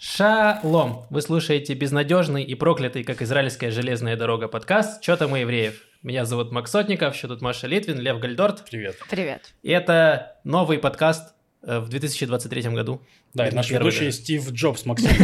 [0.00, 1.06] Шалом!
[1.10, 5.82] Вы слушаете безнадежный и проклятый, как израильская железная дорога подкаст «Чё там у евреев?».
[6.04, 8.64] Меня зовут Макс Сотников, еще тут Маша Литвин, Лев Гальдорт.
[8.64, 8.96] Привет.
[9.10, 9.52] Привет.
[9.64, 13.02] И это новый подкаст э, в 2023 году.
[13.34, 14.12] Да, это Это наш первый, ведущий.
[14.12, 15.10] Стив Джобс, Максим.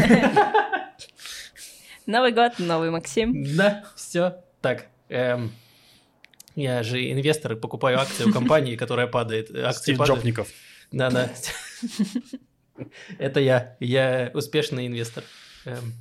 [2.07, 3.45] Новый год, новый Максим.
[3.57, 4.39] Да, все.
[4.61, 5.53] Так, эм,
[6.57, 9.55] я же инвестор и покупаю акции у компании, которая падает.
[9.55, 10.19] Акции Стив падают.
[10.19, 10.49] Джобников.
[10.91, 11.31] Да, да.
[13.19, 13.77] Это я.
[13.81, 15.25] Я успешный инвестор.
[15.65, 15.93] Эм,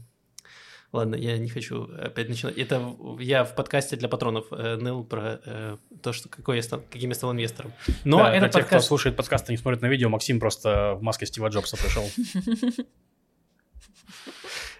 [0.93, 2.55] Ладно, я не хочу опять начинать.
[2.55, 6.81] Это я в подкасте для патронов э, ныл про э, то, что какой я стал,
[6.81, 7.73] каким я стал инвестором.
[8.03, 8.87] Но Да, для этот тех, кто подкаст...
[8.87, 12.07] слушает подкаст и не смотрит на видео, Максим просто в маске Стива Джобса пришел.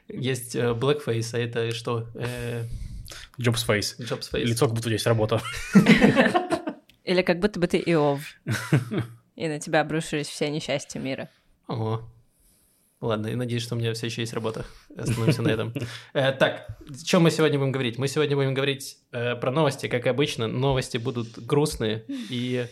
[0.08, 2.08] Есть э, blackface, а это что?
[2.14, 2.66] Э,
[3.42, 4.00] Джобс Фейс.
[4.00, 4.44] Jobs face.
[4.44, 5.42] Лицо, как будто есть работа.
[7.04, 8.22] Или как будто бы ты Иов.
[9.36, 11.30] И на тебя обрушились все несчастья мира.
[11.74, 12.02] Ого.
[13.02, 14.66] Ладно, я надеюсь, что у меня все еще есть работа.
[14.96, 15.74] Остановимся на этом.
[16.14, 17.98] Э, Так, о чем мы сегодня будем говорить?
[17.98, 20.48] Мы сегодня будем говорить э, про новости, как обычно.
[20.48, 22.68] Новости будут грустные и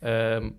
[0.00, 0.56] эм,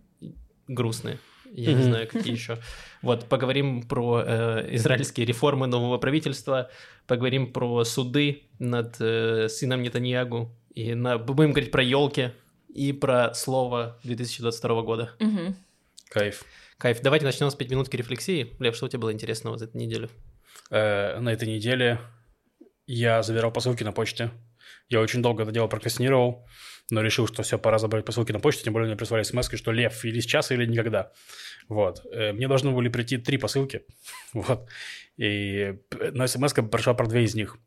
[0.67, 1.17] грустные.
[1.51, 2.57] Я не знаю, какие еще.
[3.01, 6.69] Вот, поговорим про э, израильские реформы нового правительства,
[7.07, 11.17] поговорим про суды над э, сыном Нетаньягу, и на...
[11.17, 12.31] будем говорить про елки
[12.73, 15.11] и про слово 2022 года.
[16.09, 16.43] Кайф.
[16.77, 17.01] Кайф.
[17.01, 18.55] Давайте начнем с 5 минутки рефлексии.
[18.59, 20.09] Лев, что у тебя было интересного за эту неделю?
[20.71, 21.99] Э, На этой неделе
[22.85, 24.31] я забирал посылки на почте.
[24.89, 26.47] Я очень долго это дело прокрастинировал,
[26.91, 29.71] но решил, что все, пора забрать посылки на почту, тем более мне прислали смс что
[29.71, 31.11] Лев, или сейчас, или никогда.
[31.69, 32.05] Вот.
[32.11, 33.83] Э, Мне должны были прийти три посылки.
[34.33, 34.67] Вот.
[35.17, 37.57] И п- но смс прошла про две из них.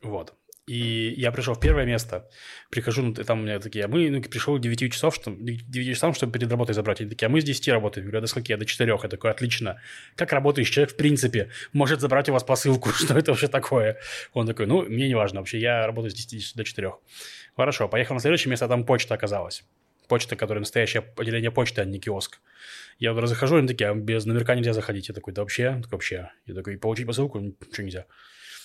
[0.00, 0.34] Вот.
[0.66, 2.26] И я пришел в первое место,
[2.70, 5.30] прихожу, ну, и там у меня такие, а мы, ну, пришел к 9 часов, что,
[5.30, 7.02] к 9 часам, чтобы перед работой забрать.
[7.02, 8.06] Они такие, а мы с 10 работаем.
[8.06, 8.50] Я говорю, до скольки?
[8.50, 8.90] Я до 4.
[9.02, 9.78] Я такой, отлично.
[10.16, 12.88] Как работающий человек, в принципе, может забрать у вас посылку?
[12.94, 13.98] Что это вообще такое?
[14.32, 16.92] Он такой, ну, мне не важно вообще, я работаю с 10 до 4.
[17.56, 19.64] Хорошо, поехал на следующее место, а там почта оказалась.
[20.08, 22.40] Почта, которая настоящее отделение почты, а не киоск.
[22.98, 25.08] Я туда захожу, они такие, а без номерка нельзя заходить.
[25.08, 25.78] Я такой, да вообще?
[25.82, 26.30] Такой, вообще.
[26.46, 27.38] Я такой, получить посылку?
[27.38, 28.06] Ничего нельзя.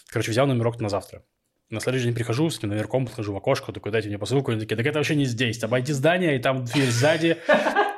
[0.08, 1.24] Короче, взял номерок на завтра.
[1.70, 4.50] На следующий день прихожу с номерком, подхожу в окошко, такой, дайте мне посылку.
[4.50, 5.64] Они такие, так это вообще не здесь.
[5.64, 7.38] Обойди здание, и там дверь сзади,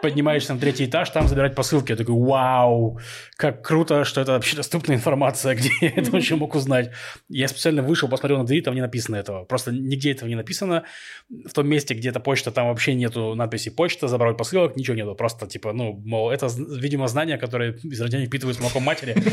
[0.02, 1.92] поднимаешься на третий этаж, там забирать посылки.
[1.92, 3.00] Я такой, вау,
[3.38, 6.92] как круто, что это вообще доступная информация, где я это вообще мог узнать.
[7.30, 9.46] Я специально вышел, посмотрел на дверь, там не написано этого.
[9.46, 10.84] Просто нигде этого не написано.
[11.30, 15.16] В том месте, где эта почта, там вообще нету надписи «почта», «забрать посылок», ничего нету.
[15.16, 19.16] Просто, типа, ну, мол, это, видимо, знания, которые из родения впитывают молоком матери.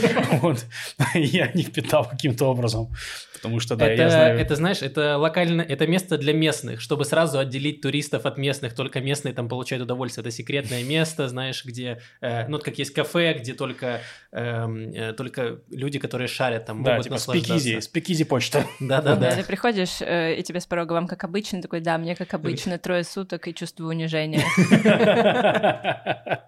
[0.43, 0.65] Вот.
[1.15, 2.93] Я не впитал каким-то образом.
[3.39, 4.39] Потому что, да, это, я знаю...
[4.39, 8.75] это, знаешь, это локально, это место для местных, чтобы сразу отделить туристов от местных.
[8.75, 10.23] Только местные там получают удовольствие.
[10.23, 14.01] Это секретное место, знаешь, где, э, ну, вот как есть кафе, где только,
[14.33, 17.59] эм, э, только люди, которые шарят, там Да, могут типа наслаждаться.
[17.59, 18.65] спикизи, спикизи почта.
[18.81, 19.37] Да-да-да.
[19.37, 22.79] Ты приходишь, э, и тебе с порога вам как обычно, такой, да, мне как обычно,
[22.79, 24.43] трое суток и чувствую унижения.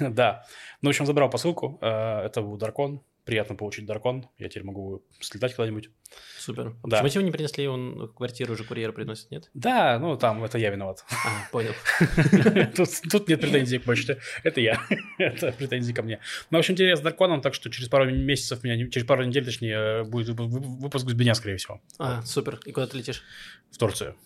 [0.00, 0.44] Да.
[0.82, 1.78] Ну, в общем, забрал посылку.
[1.80, 3.00] Э, Это был Даркон.
[3.30, 4.26] Приятно получить Даркон.
[4.38, 5.88] Я теперь могу слетать куда-нибудь.
[6.36, 6.74] Супер.
[6.82, 6.96] А Да.
[7.00, 9.48] Почему тебе не принесли, он в квартиру уже курьер приносит, нет?
[9.54, 11.04] Да, ну, там, это я виноват.
[11.12, 11.70] А, понял.
[12.76, 14.18] Тут, тут нет претензий к почте.
[14.42, 14.82] Это я.
[15.18, 16.18] Это претензии ко мне.
[16.50, 19.44] Ну, в общем, интересно с Дарконом, так что через пару месяцев, меня, через пару недель,
[19.44, 22.58] точнее, будет вып- вып- выпуск без меня, скорее всего, А, супер.
[22.64, 23.22] И куда ты летишь?
[23.70, 24.16] в Турцию.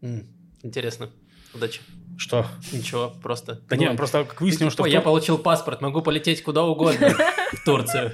[0.00, 0.26] М,
[0.62, 1.10] Интересно.
[1.52, 1.82] Удачи.
[2.16, 2.46] Что?
[2.72, 3.60] Ничего, просто.
[3.68, 4.84] Да Ну, нет, просто как выяснил, что...
[4.84, 7.10] В я получил паспорт, могу полететь куда угодно
[7.52, 8.12] в Турцию.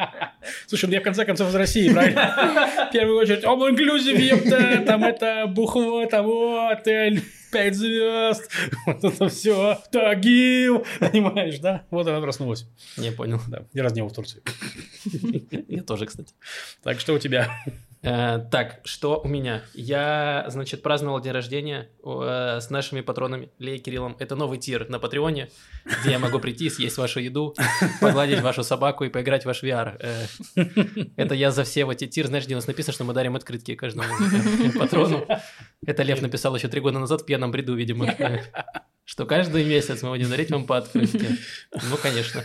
[0.66, 2.88] Слушай, ну я в конце концов из России, правильно?
[2.88, 6.26] В первую очередь, all inclusive, там это бухло, там
[6.70, 8.50] отель, пять звезд,
[8.86, 11.84] вот это все, Тагил, понимаешь, да?
[11.90, 12.66] Вот она проснулась.
[12.96, 13.40] Не понял.
[13.48, 14.42] Да, ни разу не был в Турции.
[15.68, 16.34] Я тоже, кстати.
[16.82, 17.50] Так, что у тебя?
[18.02, 19.62] Э, Так, что у меня?
[19.74, 24.16] Я, значит, праздновал день рождения э, с нашими патронами, Леей Кириллом.
[24.18, 25.50] Это новый тир на Патреоне,
[26.00, 27.54] где я могу прийти, съесть вашу еду,
[28.00, 29.96] погладить вашу собаку и поиграть в ваш VR.
[30.00, 30.26] Э,
[31.16, 33.34] Это я за все вот эти тир, знаешь, где у нас написано, что мы дарим
[33.36, 35.26] открытки каждому э, патрону.
[35.84, 38.42] Это Лев написал еще три года назад в пьяном бреду, видимо, э,
[39.04, 41.36] что каждый месяц мы будем дарить вам по открытке.
[41.90, 42.44] Ну, конечно.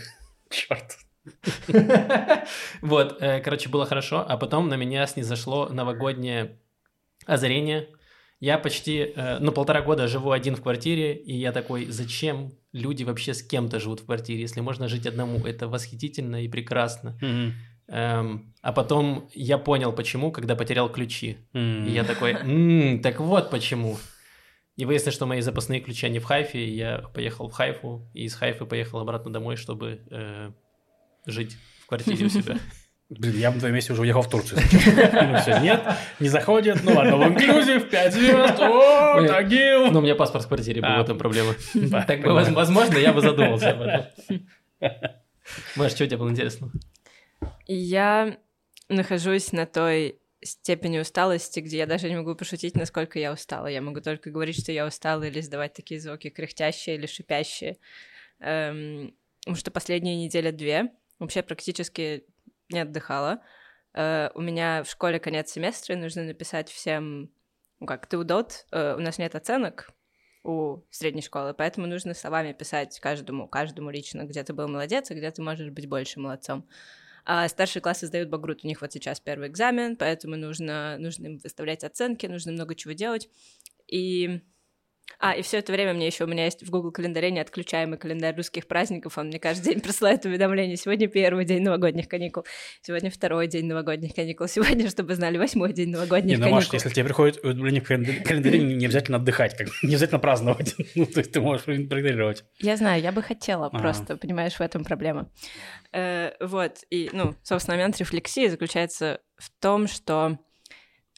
[0.50, 0.96] Черт.
[2.82, 6.58] Вот, э, короче, было хорошо, а потом на меня снизошло новогоднее
[7.26, 7.88] озарение.
[8.40, 13.04] Я почти, э, ну, полтора года живу один в квартире, и я такой, зачем люди
[13.04, 15.38] вообще с кем-то живут в квартире, если можно жить одному?
[15.46, 17.16] Это восхитительно и прекрасно.
[17.86, 21.36] Эм, а потом я понял, почему, когда потерял ключи.
[21.52, 21.86] М.
[21.86, 23.98] И я такой, «М, так вот почему.
[24.76, 28.24] И выяснилось, что мои запасные ключи, они в Хайфе, и я поехал в Хайфу, и
[28.24, 30.50] из Хайфы поехал обратно домой, чтобы э,
[31.26, 32.58] жить в квартире у себя.
[33.10, 34.60] Блин, я бы на твоем месте уже уехал в Турцию.
[34.62, 35.82] Ну все, нет,
[36.20, 36.82] не заходит.
[36.82, 39.90] Ну ладно, в инклюзив, 5 звезд, о, Тагил.
[39.90, 40.98] Ну, у меня паспорт в квартире был, А.
[40.98, 41.54] в этом проблема.
[42.06, 44.48] Так бы, возможно, я бы задумался об этом.
[45.76, 46.70] Маш, что тебе было интересно?
[47.66, 48.38] Я
[48.88, 53.66] нахожусь на той степени усталости, где я даже не могу пошутить, насколько я устала.
[53.66, 57.78] Я могу только говорить, что я устала, или издавать такие звуки кряхтящие или шипящие.
[58.40, 62.26] Эм, потому что последние недели две вообще практически
[62.70, 63.42] не отдыхала.
[63.94, 67.30] Э, у меня в школе конец семестра, и нужно написать всем,
[67.80, 69.90] ну как, ты удот, э, у нас нет оценок
[70.42, 75.14] у средней школы, поэтому нужно словами писать каждому, каждому лично, где ты был молодец, а
[75.14, 76.68] где ты можешь быть больше молодцом.
[77.24, 81.38] А старшие классы сдают багрут, у них вот сейчас первый экзамен, поэтому нужно, нужно им
[81.38, 83.30] выставлять оценки, нужно много чего делать.
[83.86, 84.42] И...
[85.18, 88.36] А, и все это время мне еще у меня есть в Google календаре неотключаемый календарь
[88.36, 89.16] русских праздников.
[89.18, 90.76] Он мне каждый день присылает уведомления.
[90.76, 92.44] Сегодня первый день новогодних каникул,
[92.82, 96.74] сегодня второй день новогодних каникул, сегодня, чтобы знали, восьмой день Не, новогодних ну, Маш, каникул.
[96.74, 100.74] если тебе приходит уведомление в календаре, не не обязательно отдыхать, как, не обязательно праздновать.
[100.94, 102.44] Ну, то есть ты можешь проигнорировать.
[102.60, 105.30] Я знаю, я бы хотела, просто, понимаешь, в этом проблема.
[105.92, 110.38] Э, вот, и, ну, собственно, момент рефлексии заключается в том, что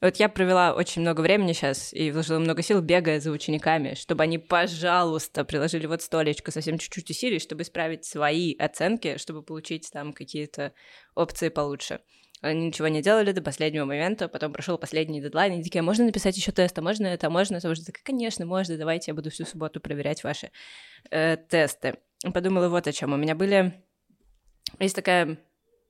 [0.03, 4.25] вот я провела очень много времени сейчас и вложила много сил, бегая за учениками, чтобы
[4.25, 10.13] они, пожалуйста, приложили вот столечко, совсем чуть-чуть усилий, чтобы исправить свои оценки, чтобы получить там
[10.13, 10.75] какие-то
[11.15, 12.01] опции получше.
[12.43, 16.05] Они ничего не делали до последнего момента, потом прошел последний дедлайн, и такие, «А можно
[16.05, 19.15] написать еще тест, а можно это, а можно это, уже такая, конечно, можно, давайте я
[19.15, 20.51] буду всю субботу проверять ваши
[21.11, 21.95] э, тесты.
[22.35, 23.15] Подумала вот о чем.
[23.15, 23.83] У меня были...
[24.79, 25.39] Есть такая...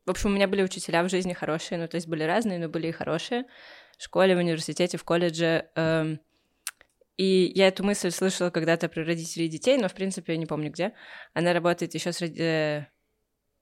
[0.05, 2.69] В общем, у меня были учителя в жизни хорошие, ну, то есть были разные, но
[2.69, 3.45] были и хорошие.
[3.97, 5.71] В школе, в университете, в колледже.
[5.75, 6.21] эм,
[7.17, 10.71] и я эту мысль слышала когда-то про родителей детей, но, в принципе, я не помню
[10.71, 10.93] где.
[11.33, 12.87] Она работает еще с, э,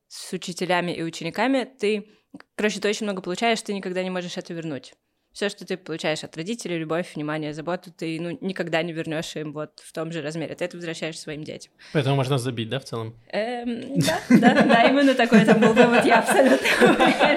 [0.09, 1.65] с учителями и учениками.
[1.65, 2.09] Ты,
[2.57, 4.95] короче, ты очень много получаешь, ты никогда не можешь это вернуть.
[5.35, 9.53] Все, что ты получаешь от родителей, любовь, внимание, заботу, ты ну, никогда не вернешь им
[9.53, 10.55] вот в том же размере.
[10.55, 11.73] Ты это возвращаешь своим детям.
[11.93, 13.17] Поэтому можно забить, да, в целом?
[13.33, 16.57] Эм, да, да, да, именно такой там был вывод, я абсолютно.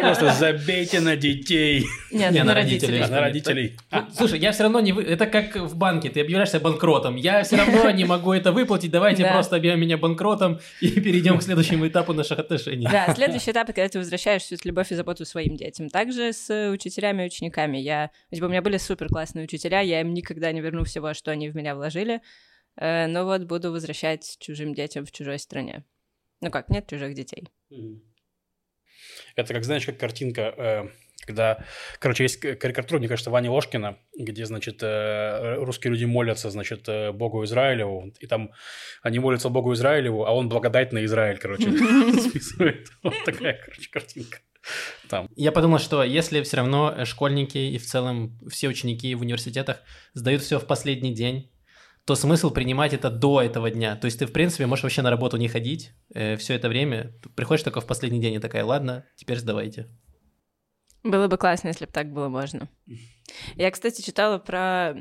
[0.02, 1.86] Просто забейте на детей.
[2.12, 3.02] Нет, Не, на родителей.
[3.02, 3.78] А, на родителей.
[3.92, 4.94] Ну, Слушай, я все равно не...
[4.94, 7.16] вы- Это как в банке, ты объявляешься банкротом.
[7.16, 9.34] Я все равно не могу это выплатить, давайте Да.
[9.34, 12.88] просто объявим меня банкротом и перейдем к следующему этапу наших отношений.
[12.92, 15.90] Да, следующий этап, когда ты возвращаешь всю эту любовь и заботу своим детям.
[15.90, 17.87] Также с учителями и учениками.
[17.88, 21.32] Я, типа, у меня были супер классные учителя, я им никогда не верну всего, что
[21.32, 22.22] они в меня вложили.
[22.76, 25.86] Э, Но вот буду возвращать чужим детям в чужой стране.
[26.42, 27.48] Ну как, нет чужих детей.
[29.36, 30.84] Это как, знаешь, как картинка, э,
[31.26, 31.64] когда,
[32.00, 37.12] короче, есть карикатура, мне кажется, Вани Ложкина, где, значит, э, русские люди молятся, значит, э,
[37.12, 38.52] Богу Израилеву, и там
[39.02, 41.70] они молятся Богу Израилеву, а он благодать на Израиль, короче.
[43.04, 44.40] Вот такая, короче, картинка.
[45.10, 45.30] Там.
[45.36, 49.82] Я подумал, что если все равно э, школьники и в целом все ученики в университетах
[50.14, 51.50] сдают все в последний день,
[52.06, 53.96] то смысл принимать это до этого дня.
[53.96, 57.14] То есть ты, в принципе, можешь вообще на работу не ходить все это время.
[57.36, 59.90] Приходишь только в последний день и такая, ладно, теперь сдавайте.
[61.08, 62.68] Было бы классно, если бы так было можно.
[63.56, 64.94] Я, кстати, читала про...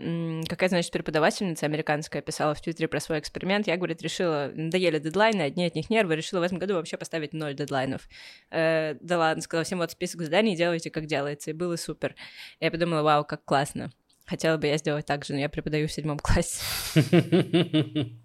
[0.48, 3.66] Какая, значит, преподавательница американская писала в Твиттере про свой эксперимент.
[3.66, 4.50] Я, говорит, решила...
[4.54, 6.16] Надоели дедлайны, одни от них нервы.
[6.16, 8.08] Решила в этом году вообще поставить ноль дедлайнов.
[8.50, 11.50] Э, да ладно, сказала всем, вот список заданий, делайте, как делается.
[11.50, 12.14] И было супер.
[12.60, 13.90] Я подумала, вау, как классно.
[14.26, 16.62] Хотела бы я сделать так же, но я преподаю в седьмом классе.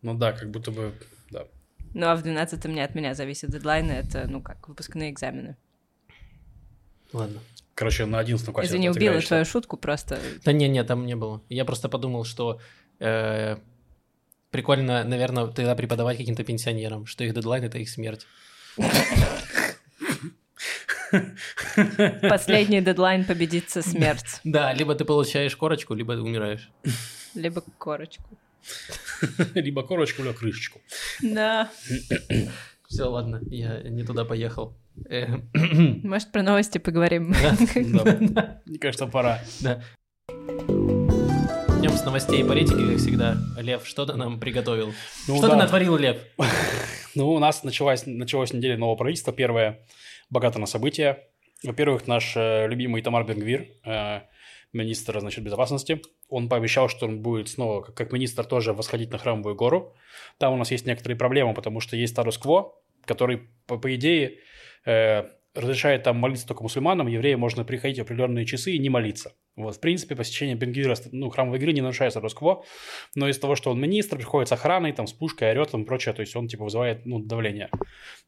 [0.00, 0.94] Ну да, как будто бы,
[1.30, 1.48] да.
[1.92, 3.90] Ну а в двенадцатом не от меня зависит дедлайны.
[3.90, 5.56] Это, ну как, выпускные экзамены.
[7.12, 7.40] Ладно.
[7.74, 8.68] Короче, на 11 классе.
[8.68, 10.18] Извини, убила твою шутку просто.
[10.44, 11.40] Да не, не, там не было.
[11.48, 12.60] Я просто подумал, что
[12.98, 13.56] э,
[14.50, 18.26] прикольно, наверное, тогда преподавать каким-то пенсионерам, что их дедлайн— это их смерть.
[22.28, 24.40] Последний дедлайн победится смерть.
[24.44, 26.70] Да, либо ты получаешь корочку, либо ты умираешь.
[27.34, 28.24] Либо корочку.
[29.54, 30.80] Либо корочку, либо крышечку.
[31.22, 31.70] Да.
[32.86, 34.76] Все, ладно, я не туда поехал.
[35.08, 35.26] Э,
[36.02, 37.34] Может, про новости поговорим?
[38.64, 39.40] Мне кажется, пора.
[41.78, 43.36] Днем с новостей и политики, как всегда.
[43.58, 44.92] Лев, что ты нам приготовил?
[45.28, 45.52] Ну что да.
[45.52, 46.18] ты натворил, Лев?
[47.14, 49.32] Ну, у нас началась, началась неделя нового правительства.
[49.32, 49.80] Первое,
[50.30, 51.26] богато на события.
[51.64, 54.20] Во-первых, наш э, любимый Тамар Бенгвир, э,
[54.72, 59.18] министр, значит, безопасности, он пообещал, что он будет снова, как, как министр, тоже восходить на
[59.18, 59.96] Храмовую гору.
[60.38, 62.74] Там у нас есть некоторые проблемы, потому что есть статус-кво,
[63.08, 64.38] который, по, по идее,
[64.86, 65.24] э,
[65.54, 69.32] разрешает там молиться только мусульманам, евреям можно приходить в определенные часы и не молиться.
[69.56, 72.64] Вот, в принципе, посещение Бенгвира, ну, храмовой игры не нарушает статус-кво,
[73.16, 76.14] но из-за того, что он министр, приходит с охраной, там, с пушкой, орет и прочее,
[76.14, 77.68] то есть он, типа, вызывает, ну, давление.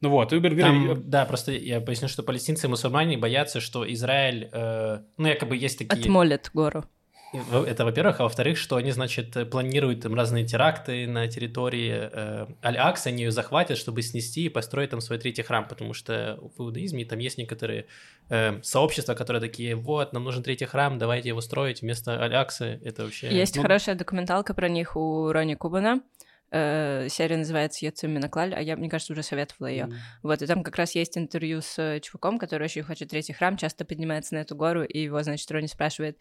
[0.00, 0.64] Ну вот, и Бенгвир...
[0.64, 5.56] Там, да, просто я поясню, что палестинцы и мусульмане боятся, что Израиль, э, ну, якобы
[5.56, 6.00] есть такие...
[6.00, 6.84] Отмолят гору.
[7.32, 13.06] Это, во-первых, а во-вторых, что они, значит, планируют там разные теракты на территории э, Аль-Акс,
[13.06, 17.04] они ее захватят, чтобы снести и построить там свой третий храм, потому что в иудаизме
[17.04, 17.86] там есть некоторые
[18.30, 23.04] э, сообщества, которые такие, вот, нам нужен третий храм, давайте его строить вместо Аль-Аксы, это
[23.04, 23.28] вообще...
[23.28, 23.62] Есть ну...
[23.62, 26.00] хорошая документалка про них у Рони Кубана,
[26.50, 29.84] э, серия называется «Яцуми Наклаль», а я, мне кажется, уже советовала ее.
[29.84, 29.94] Mm.
[30.24, 33.84] Вот, и там как раз есть интервью с чуваком, который очень хочет третий храм, часто
[33.84, 36.18] поднимается на эту гору, и его, значит, Рони спрашивает,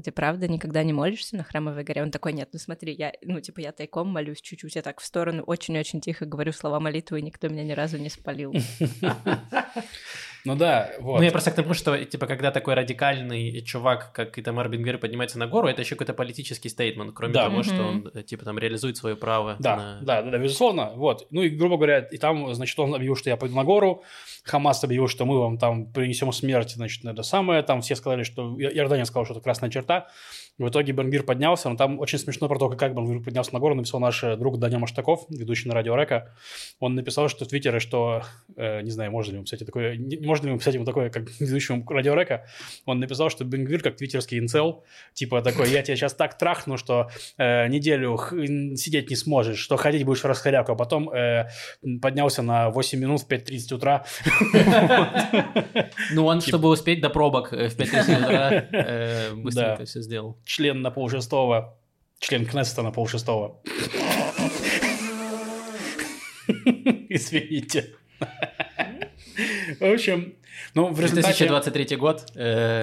[0.00, 2.02] а ты правда никогда не молишься на храмовой горе?
[2.02, 5.04] Он такой, нет, ну смотри, я, ну, типа, я тайком молюсь чуть-чуть, я так в
[5.04, 8.54] сторону очень-очень тихо говорю слова молитвы, и никто меня ни разу не спалил.
[10.44, 11.18] Ну да, вот.
[11.18, 15.38] Ну я просто к тому, что, типа, когда такой радикальный чувак, как Итамар Бенгвир, поднимается
[15.38, 17.48] на гору, это еще какой-то политический стейтмент, кроме да.
[17.48, 19.56] того, что он, типа, там реализует свое право.
[19.58, 20.00] Да, на...
[20.02, 21.26] да, да, безусловно, вот.
[21.30, 24.02] Ну и, грубо говоря, и там, значит, он объявил, что я пойду на гору,
[24.44, 28.56] Хамас объявил, что мы вам там принесем смерть, значит, это самое, там все сказали, что
[28.60, 30.08] Иордания сказала, что это красная черта,
[30.58, 33.74] в итоге Бенгвир поднялся, но там очень смешно про то, как Бенгвир поднялся на гору,
[33.74, 36.34] написал наш э, друг Даня Маштаков, ведущий на радио Река.
[36.80, 38.22] Он написал, что в Твиттере, что,
[38.56, 41.08] э, не знаю, можно ли ему писать такое, не, можно ли ему писать ему такое,
[41.08, 42.44] как ведущему радио Река,
[42.84, 47.08] он написал, что Бенгвир как твиттерский инцел, типа такой, я тебя сейчас так трахну, что
[47.38, 48.18] э, неделю
[48.76, 51.48] сидеть не сможешь, что ходить будешь в расхоряку, а потом э,
[52.02, 54.04] поднялся на 8 минут в 5.30 утра.
[56.12, 60.90] Ну, он, чтобы успеть до пробок э, в 5.30 утра, быстренько все сделал член на
[60.90, 61.78] полшестого,
[62.18, 63.62] член Кнессета на полшестого.
[67.08, 67.94] Извините.
[69.78, 70.34] В общем,
[70.74, 71.46] ну, в результате...
[71.46, 72.82] 2023 год э,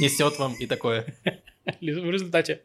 [0.00, 1.06] несет вам и такое.
[1.80, 2.62] В результате,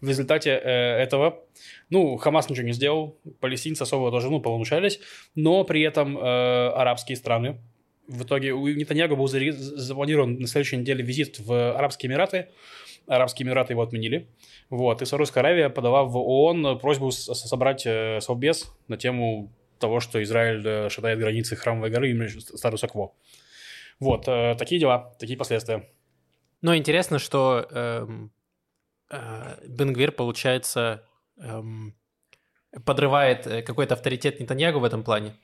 [0.00, 1.44] в результате э, этого,
[1.88, 4.98] ну, Хамас ничего не сделал, палестинцы особо тоже, ну, повнушались,
[5.36, 7.58] но при этом э, арабские страны,
[8.08, 12.48] в итоге у Нетаньяго был запланирован на следующей неделе визит в Арабские Эмираты,
[13.06, 14.28] Арабские Эмираты его отменили.
[14.70, 20.22] Вот, и Саудовская Аравия подала в ООН просьбу собрать э, совбез на тему того, что
[20.22, 23.12] Израиль э, шатает границы Храмовой горы именно статуса кво.
[24.00, 25.88] Вот, э, такие дела, такие последствия.
[26.62, 28.32] Но интересно, что эм,
[29.10, 31.04] э, Бенгвир, получается,
[31.38, 31.94] эм,
[32.86, 35.34] подрывает какой-то авторитет Нетаньягу в этом плане.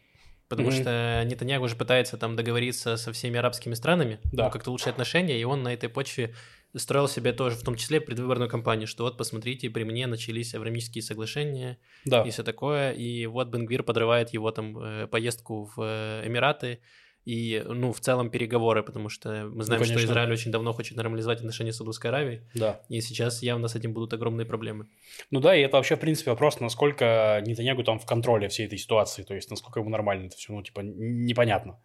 [0.49, 0.81] Потому mm-hmm.
[0.83, 4.47] что Нетаньягу уже пытается там договориться со всеми арабскими странами, да.
[4.47, 6.35] ну, как-то лучшие отношения, и он на этой почве
[6.77, 11.03] строил себе тоже, в том числе, предвыборную кампанию, что вот, посмотрите, при мне начались аврамические
[11.03, 12.23] соглашения да.
[12.23, 16.81] и все такое, и вот Бенгвир подрывает его там э, поездку в э, Эмираты,
[17.27, 20.97] и, ну, в целом переговоры, потому что мы знаем, ну, что Израиль очень давно хочет
[20.97, 22.81] нормализовать отношения с Саудовской Аравией, да.
[22.89, 24.87] и сейчас явно с этим будут огромные проблемы.
[25.31, 28.79] Ну да, и это вообще, в принципе, вопрос, насколько Нетаньягу там в контроле всей этой
[28.79, 31.79] ситуации, то есть насколько ему нормально это все, ну, типа, непонятно.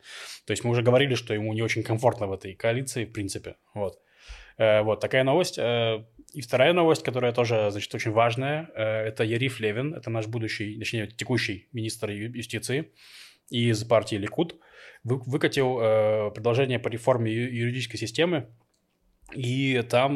[0.46, 3.58] То есть мы уже говорили, что ему не очень комфортно в этой коалиции, в принципе,
[3.74, 4.00] вот.
[4.58, 5.58] Э, вот такая новость.
[5.58, 10.28] Э, и вторая новость, которая тоже, значит, очень важная, э, это Яриф Левин, это наш
[10.28, 12.92] будущий, точнее, текущий министр юстиции
[13.50, 14.56] из партии Ликуд,
[15.04, 15.76] выкатил
[16.32, 18.48] предложение по реформе юридической системы,
[19.36, 20.16] и там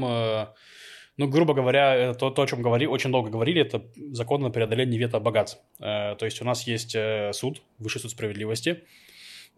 [1.17, 4.99] ну, грубо говоря, то, то, о чем говорили, очень долго говорили, это закон на преодоление
[4.99, 5.61] вето богатств.
[5.77, 6.95] то есть у нас есть
[7.33, 8.83] суд, Высший суд справедливости,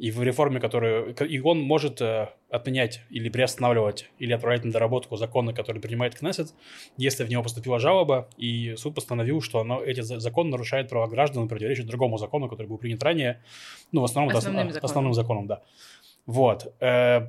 [0.02, 1.14] и в реформе, которую...
[1.14, 6.56] И он может э, отменять или приостанавливать, или отправлять на доработку законы, которые принимает Кнессет,
[6.98, 11.46] если в него поступила жалоба, и суд постановил, что оно, эти закон нарушает права граждан
[11.46, 13.44] и противоречит другому закону, который был принят ранее.
[13.92, 14.36] Ну, в основном...
[14.36, 14.86] Основным, это, законом.
[14.90, 15.62] основным законом, да.
[16.26, 16.74] Вот.
[16.80, 17.28] Э,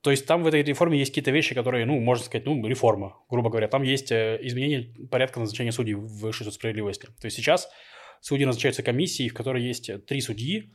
[0.00, 3.16] то есть там в этой реформе есть какие-то вещи, которые, ну, можно сказать, ну, реформа,
[3.28, 3.66] грубо говоря.
[3.66, 7.06] Там есть э, изменение порядка назначения судей в высшей суд справедливости.
[7.20, 7.68] То есть сейчас
[8.20, 10.72] судьи назначаются комиссией, в которой есть три судьи,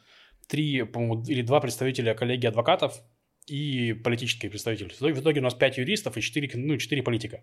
[0.52, 3.02] три, по-моему, или два представителя коллегии адвокатов
[3.48, 4.90] и политические представители.
[5.14, 7.42] В итоге у нас пять юристов и четыре, ну, четыре политика.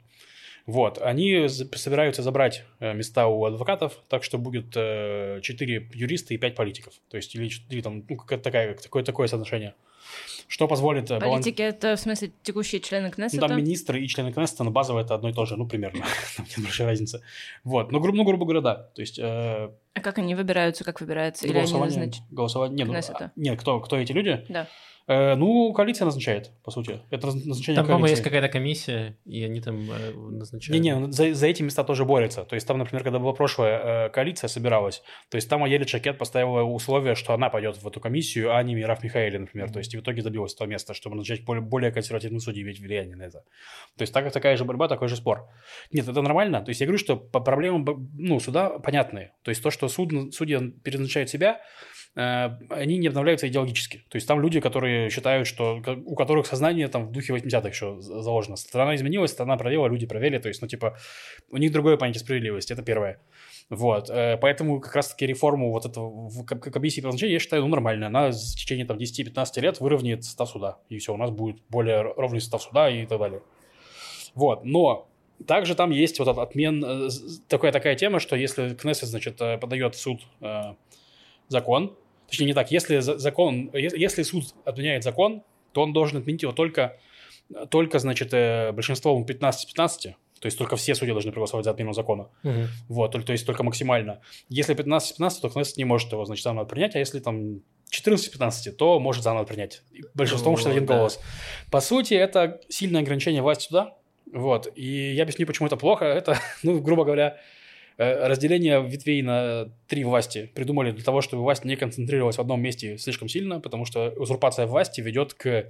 [0.67, 6.37] Вот, они собираются забрать э, места у адвокатов, так что будет э, 4 юриста и
[6.37, 6.93] 5 политиков.
[7.09, 9.75] То есть, или, или там, ну, такое, такое, такое соотношение.
[10.49, 11.11] Что позволит...
[11.11, 11.77] Э, Политики баланс...
[11.77, 13.43] это, в смысле, текущие члены Кнессета?
[13.43, 16.05] Ну, там министры и члены Кнессета, но базово это одно и то же, ну, примерно.
[16.37, 17.23] Там нет большой разницы.
[17.65, 18.75] Вот, ну, гру- ну грубо говоря, да.
[18.75, 19.19] То есть...
[19.19, 19.71] Э...
[19.95, 21.47] А как они выбираются, как выбираются?
[21.47, 22.17] Или они назначают?
[22.31, 22.87] Голосование.
[22.87, 24.45] Нет, ну, нет кто, кто эти люди?
[24.49, 24.69] Да.
[25.09, 27.01] Э, ну, коалиция назначает, по сути.
[27.11, 30.81] Это назначение Там, по-моему, есть какая-то комиссия, и они там э, назначают.
[30.81, 32.45] Не-не, за, за эти места тоже борются.
[32.45, 36.19] То есть там, например, когда была прошлая э, коалиция собиралась, то есть там Аелит Шакет
[36.19, 39.71] поставила условие, что она пойдет в эту комиссию, а не Мираф Михаэли, например.
[39.73, 42.81] То есть справедливости в итоге добилась этого места, чтобы начать более, более консервативным судьи иметь
[42.81, 43.45] влияние на это.
[43.97, 45.49] То есть так, такая же борьба, такой же спор.
[45.93, 46.61] Нет, это нормально.
[46.61, 49.33] То есть я говорю, что по проблемам ну, суда понятные.
[49.43, 51.61] То есть то, что суд, судья переназначает себя,
[52.15, 53.99] они не обновляются идеологически.
[54.09, 58.01] То есть там люди, которые считают, что у которых сознание там в духе 80-х еще
[58.01, 58.57] заложено.
[58.57, 60.39] Страна изменилась, страна провела, люди провели.
[60.39, 60.97] То есть, ну, типа,
[61.51, 62.73] у них другое понятие справедливости.
[62.73, 63.21] Это первое.
[63.71, 68.07] Вот, э, поэтому как раз-таки реформу вот этого в комиссии по я считаю, ну, нормально.
[68.07, 70.79] Она в течение там 10-15 лет выровняет состав суда.
[70.89, 73.43] И все, у нас будет более ровный состав суда и так далее.
[74.35, 75.09] Вот, но
[75.47, 77.09] также там есть вот отмен, э,
[77.49, 80.75] такая, такая тема, что если Кнессет, значит, э, подает в суд э,
[81.49, 81.97] закон,
[82.29, 86.99] точнее не так, если закон, если суд отменяет закон, то он должен отменить его только,
[87.71, 88.31] только значит,
[88.75, 92.29] большинством 15-15, то есть только все судьи должны проголосовать за отмену закона.
[92.45, 92.61] Угу.
[92.89, 94.21] Вот, то, то есть только максимально.
[94.49, 99.01] Если 15-15, то Кнессет не может его, значит, заново принять, а если там 14-15, то
[99.01, 99.83] может заново принять.
[100.15, 100.97] Большинством, ну, что один да.
[100.97, 101.21] голос.
[101.71, 103.95] По сути, это сильное ограничение власти суда.
[104.33, 104.69] Вот.
[104.75, 106.05] И я объясню, почему это плохо.
[106.05, 107.39] Это, ну, грубо говоря, э,
[107.99, 112.97] разделение ветвей на три власти придумали для того, чтобы власть не концентрировалась в одном месте
[112.97, 115.67] слишком сильно, потому что узурпация власти ведет к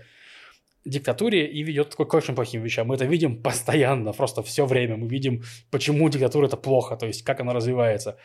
[0.85, 2.89] диктатуре и ведет к очень плохим вещам.
[2.89, 4.97] Мы это видим постоянно, просто все время.
[4.97, 8.19] Мы видим, почему диктатура это плохо, то есть как она развивается.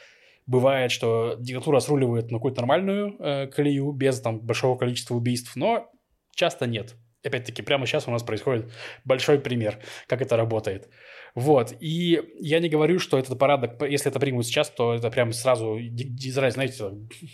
[0.46, 5.90] Бывает, что диктатура сруливает на какую-то нормальную э, колею без там большого количества убийств, но
[6.36, 6.96] часто нет.
[7.24, 8.72] Опять-таки, прямо сейчас у нас происходит
[9.06, 10.90] большой пример, как это работает.
[11.36, 11.74] Вот.
[11.80, 15.80] И я не говорю, что этот порядок, если это примут сейчас, то это прям сразу,
[15.80, 16.90] знаете,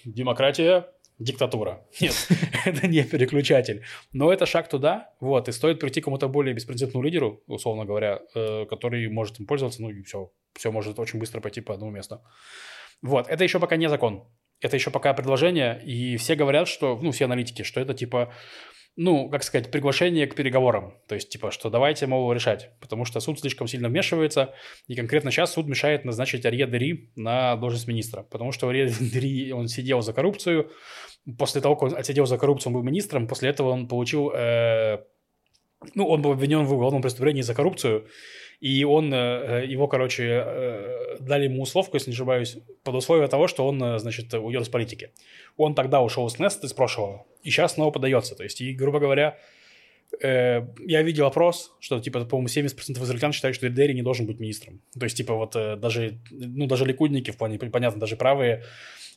[0.05, 0.88] демократия,
[1.19, 1.86] диктатура.
[2.00, 2.15] Нет,
[2.65, 3.84] это не переключатель.
[4.13, 8.65] Но это шаг туда, вот, и стоит прийти кому-то более беспрецедентному лидеру, условно говоря, э,
[8.65, 12.22] который может им пользоваться, ну и все, все может очень быстро пойти по одному месту.
[13.01, 14.24] Вот, это еще пока не закон.
[14.62, 18.34] Это еще пока предложение, и все говорят, что, ну, все аналитики, что это типа
[18.96, 20.93] ну, как сказать, приглашение к переговорам.
[21.08, 22.72] То есть, типа, что давайте, мол, решать.
[22.81, 24.53] Потому что суд слишком сильно вмешивается,
[24.88, 28.24] и конкретно сейчас суд мешает назначить Арье Дери на должность министра.
[28.24, 30.72] Потому что Арье Дери, он сидел за коррупцию.
[31.38, 34.31] После того, как он отсидел за коррупцию, он был министром, после этого он получил...
[34.31, 35.00] Э,
[35.95, 38.08] ну, он был обвинен в уголовном преступлении за коррупцию,
[38.60, 43.48] и он, э, его, короче, э, дали ему условку, если не ошибаюсь, под условие того,
[43.48, 45.12] что он, э, значит, уйдет из политики.
[45.56, 48.36] Он тогда ушел из Нест из прошлого, и сейчас снова подается.
[48.36, 49.38] То есть, и, грубо говоря,
[50.22, 54.82] я видел опрос, что, типа, по-моему, 70% израильтян считают, что Дерри не должен быть министром.
[54.98, 58.63] То есть, типа, вот даже, ну, даже ликудники, в плане, понятно, даже правые,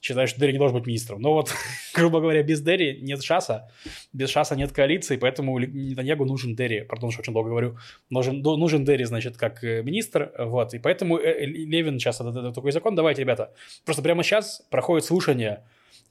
[0.03, 1.23] считают, что Дерри не должен быть министром.
[1.23, 1.55] Но вот,
[1.95, 3.71] грубо говоря, без Дерри нет шаса,
[4.13, 7.79] без шаса нет коалиции, поэтому Нетаньягу нужен Дерри, пардон, что очень долго говорю,
[8.11, 12.31] нужен, нужен Дерри, значит, как э, министр, вот, и поэтому э, э, Левин сейчас, это,
[12.31, 15.63] это такой закон, давайте, ребята, просто прямо сейчас проходит слушание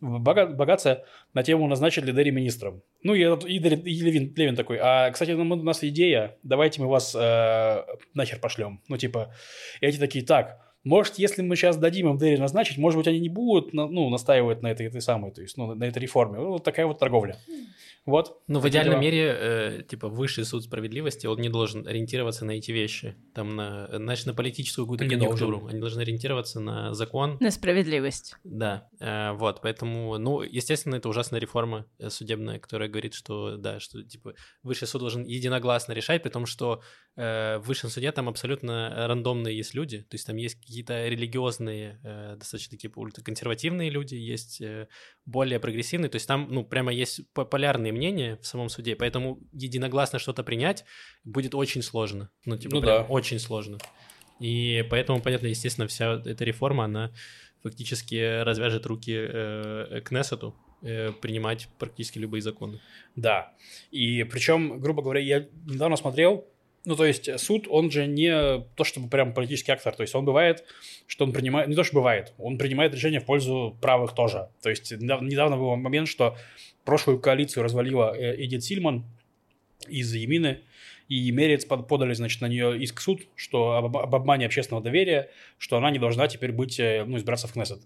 [0.01, 2.81] богатство на тему назначить ли Дерри министром.
[3.03, 7.15] Ну, и, и, и Левин, Левин такой, а, кстати, у нас идея, давайте мы вас
[7.15, 7.83] э,
[8.13, 8.81] нахер пошлем.
[8.87, 9.33] Ну, типа,
[9.79, 13.19] и эти такие, так, может, если мы сейчас дадим им Дерри назначить, может быть, они
[13.19, 16.39] не будут ну, настаивать на этой, этой самой, то есть ну, на этой реформе.
[16.39, 17.37] Вот такая вот торговля.
[18.05, 18.41] Вот.
[18.47, 19.01] Ну, в идеальном дела.
[19.01, 23.87] мире, э, типа, высший суд справедливости, он не должен ориентироваться на эти вещи, там, на,
[23.93, 25.59] значит, на политическую какую-то конъюнктуру.
[25.59, 25.69] Должен.
[25.69, 27.37] Они должны ориентироваться на закон.
[27.39, 28.35] На справедливость.
[28.43, 33.79] Да, э, вот, поэтому, ну, естественно, это ужасная реформа э, судебная, которая говорит, что, да,
[33.79, 34.33] что, типа,
[34.63, 36.81] высший суд должен единогласно решать, при том, что
[37.15, 42.35] в высшем суде там абсолютно рандомные есть люди, то есть там есть какие-то религиозные, э,
[42.37, 44.87] достаточно такие ультраконсервативные люди, есть э,
[45.25, 50.19] более прогрессивные, то есть там, ну, прямо есть полярные мнения в самом суде, поэтому единогласно
[50.19, 50.85] что-то принять
[51.25, 52.29] будет очень сложно.
[52.45, 53.03] Ну, типа, ну, да.
[53.03, 53.77] очень сложно.
[54.39, 57.11] И поэтому, понятно, естественно, вся эта реформа, она
[57.61, 62.79] фактически развяжет руки э, Кнессету э, принимать практически любые законы.
[63.15, 63.53] Да.
[63.91, 66.47] И причем, грубо говоря, я недавно смотрел,
[66.83, 69.93] ну, то есть суд, он же не то, чтобы прям политический актор.
[69.95, 70.63] То есть он бывает,
[71.05, 71.67] что он принимает...
[71.67, 72.33] Не то, что бывает.
[72.39, 74.49] Он принимает решения в пользу правых тоже.
[74.61, 76.35] То есть недавно был момент, что
[76.83, 79.05] прошлую коалицию развалила э, Эдит Сильман
[79.87, 80.61] из Емины,
[81.11, 85.29] и Мерец подали, значит, на нее иск в суд, что об, об обмане общественного доверия,
[85.57, 87.81] что она не должна теперь быть, э, ну, избираться в Кнессет.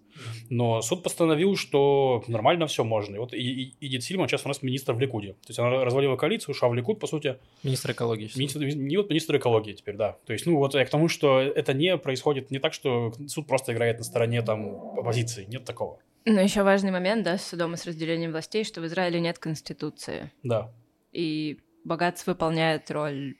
[0.51, 3.15] Но суд постановил, что нормально все можно.
[3.15, 5.33] И вот Эдит Сильман сейчас у нас министр в Ликуде.
[5.33, 7.39] То есть она развалила коалицию, ушла в Ликуд, по сути.
[7.63, 8.29] Министр экологии.
[8.35, 10.17] Министр, не вот министр экологии теперь, да.
[10.27, 13.47] То есть, ну, вот я к тому, что это не происходит не так, что суд
[13.47, 15.45] просто играет на стороне там оппозиции.
[15.49, 15.97] Нет такого.
[16.25, 19.39] Но еще важный момент, да, с судом и с разделением властей, что в Израиле нет
[19.39, 20.31] конституции.
[20.43, 20.71] Да.
[21.11, 23.37] И богатство выполняет роль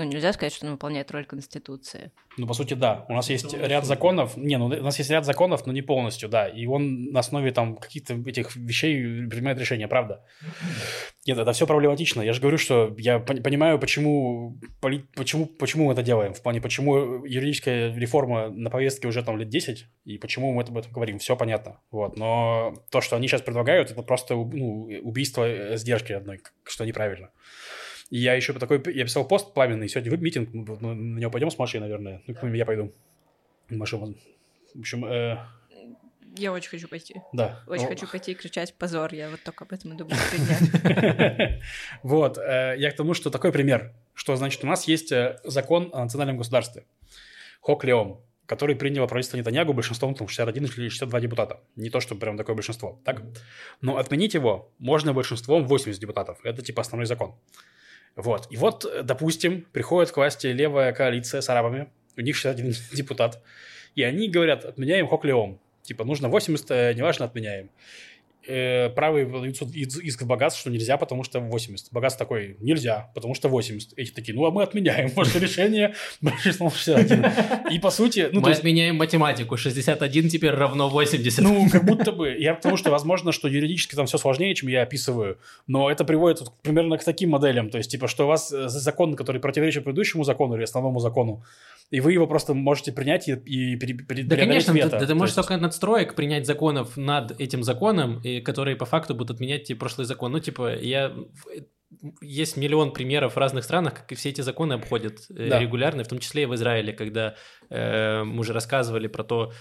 [0.00, 2.10] ну, нельзя сказать, что он выполняет роль Конституции.
[2.38, 3.04] Ну, по сути, да.
[3.08, 4.36] У нас есть ряд законов.
[4.36, 6.48] Не, ну, у нас есть ряд законов, но не полностью, да.
[6.48, 10.24] И он на основе там каких-то этих вещей принимает решения, правда.
[11.26, 12.22] Нет, это все проблематично.
[12.22, 16.32] Я же говорю, что я пон- понимаю, почему, поли- почему, почему мы это делаем.
[16.32, 20.78] В плане, почему юридическая реформа на повестке уже там лет 10, и почему мы об
[20.78, 21.18] этом говорим.
[21.18, 21.80] Все понятно.
[21.90, 22.16] Вот.
[22.16, 27.30] Но то, что они сейчас предлагают, это просто ну, убийство э, сдержки одной, что неправильно.
[28.10, 31.58] И я еще такой, я писал пост пламенный, сегодня митинг, ну, на него пойдем с
[31.58, 32.22] Машей, наверное.
[32.26, 32.92] Ну, я пойду.
[33.68, 34.14] Маша, в
[34.78, 35.38] общем, э,
[36.36, 37.14] Я очень хочу пойти.
[37.32, 37.62] да.
[37.66, 39.14] Очень Ну, хочу пойти и кричать «позор».
[39.14, 40.16] Я вот только об этом и думаю.
[42.02, 45.90] Вот, э, я к тому, что такой пример, что, значит, у нас есть э, закон
[45.92, 46.84] о национальном государстве,
[47.60, 51.60] Хок-Леом, который приняло правительство Нетаньягу большинством, там, 61 или 62 депутата.
[51.76, 53.22] Не то, чтобы прям такое большинство, так?
[53.80, 56.38] Но отменить его можно большинством 80 депутатов.
[56.42, 57.36] Это, типа, основной закон.
[58.16, 58.46] Вот.
[58.50, 63.42] И вот, э, допустим, приходит к власти левая коалиция с арабами, у них 61 депутат,
[63.94, 65.60] и они говорят, отменяем Хок-Леом.
[65.82, 67.70] Типа, нужно 80, э, неважно, отменяем
[68.46, 71.92] э, правые выдаются из- иск в богатство, что нельзя, потому что 80.
[71.92, 73.92] Богатство такой, нельзя, потому что 80.
[73.96, 77.26] Эти такие, ну, а мы отменяем ваше решение большинством 61.
[77.70, 79.56] И, по сути, ну, Мы есть, отменяем математику.
[79.56, 81.42] 61 теперь равно 80.
[81.42, 84.68] ну, как будто бы, я к тому, что, возможно, что юридически там все сложнее, чем
[84.68, 88.28] я описываю, но это приводит вот примерно к таким моделям, то есть, типа, что у
[88.28, 91.42] вас э, закон, который противоречит предыдущему закону или основному закону,
[91.90, 94.90] и вы его просто можете принять и, и пере- пере- Да, конечно, вето.
[94.90, 98.84] да, да ты можешь есть- только надстроек принять законов над этим законом, и которые по
[98.86, 100.32] факту будут отменять тебе прошлый закон.
[100.32, 101.12] Ну, типа, я...
[102.22, 105.58] Есть миллион примеров в разных странах, как и все эти законы обходят э, Да.
[105.58, 107.34] регулярно, в том числе и в Израиле, когда
[107.68, 109.52] э, мы уже рассказывали про то,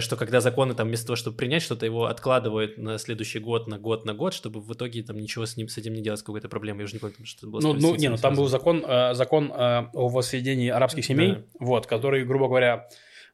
[0.00, 3.78] что когда законы там вместо того, чтобы принять что-то, его откладывают на следующий год, на
[3.78, 6.22] год, на год, чтобы в итоге там ничего с ним с этим не делать, с
[6.22, 6.80] какой-то проблемой.
[6.80, 7.60] Я уже не помню, что это было.
[7.60, 11.42] Ну, ну, не, ну там был закон, э, закон э, о воссоединении арабских семей, Да.
[11.60, 12.88] вот, который, грубо говоря,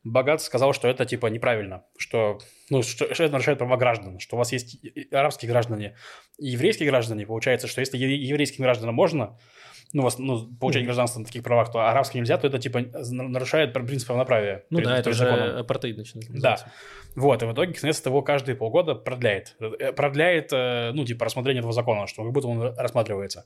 [0.05, 2.39] Богат сказал, что это типа неправильно, что,
[2.71, 4.79] ну, что, что это нарушает права граждан, что у вас есть
[5.13, 5.97] арабские граждане
[6.39, 9.39] еврейские граждане, получается, что если еврейским гражданам можно,
[9.93, 13.29] ну, вас, ну получать гражданство на таких правах, то арабским нельзя, то это типа на-
[13.29, 14.65] нарушает принцип равноправия.
[14.71, 15.57] Ну да, это перед уже законом.
[15.59, 16.57] апартеид начинает Да.
[17.15, 19.55] Вот, и в итоге Кнессет его каждые полгода продляет.
[19.61, 23.45] Э, Продляет, э, ну, типа, рассмотрение этого закона, что как будто он рассматривается.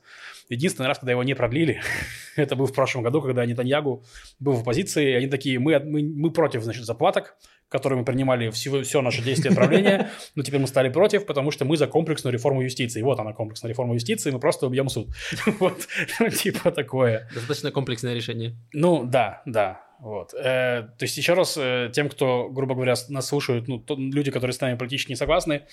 [0.49, 1.81] Единственный раз, когда его не продлили,
[2.35, 4.03] это был в прошлом году, когда Нетаньягу
[4.39, 7.35] был в оппозиции, и они такие, мы, мы, мы против, значит, заплаток,
[7.69, 11.51] которые мы принимали все, все наше 10 лет правления, но теперь мы стали против, потому
[11.51, 13.01] что мы за комплексную реформу юстиции.
[13.01, 15.09] Вот она, комплексная реформа юстиции, мы просто убьем суд.
[15.59, 15.87] Вот,
[16.19, 17.29] ну, типа такое.
[17.33, 18.55] Достаточно комплексное решение.
[18.73, 19.86] Ну, да, да.
[19.99, 20.33] Вот.
[20.33, 24.31] Э, то есть, еще раз, э, тем, кто, грубо говоря, нас слушают, ну, то- люди,
[24.31, 25.63] которые с нами политически не согласны,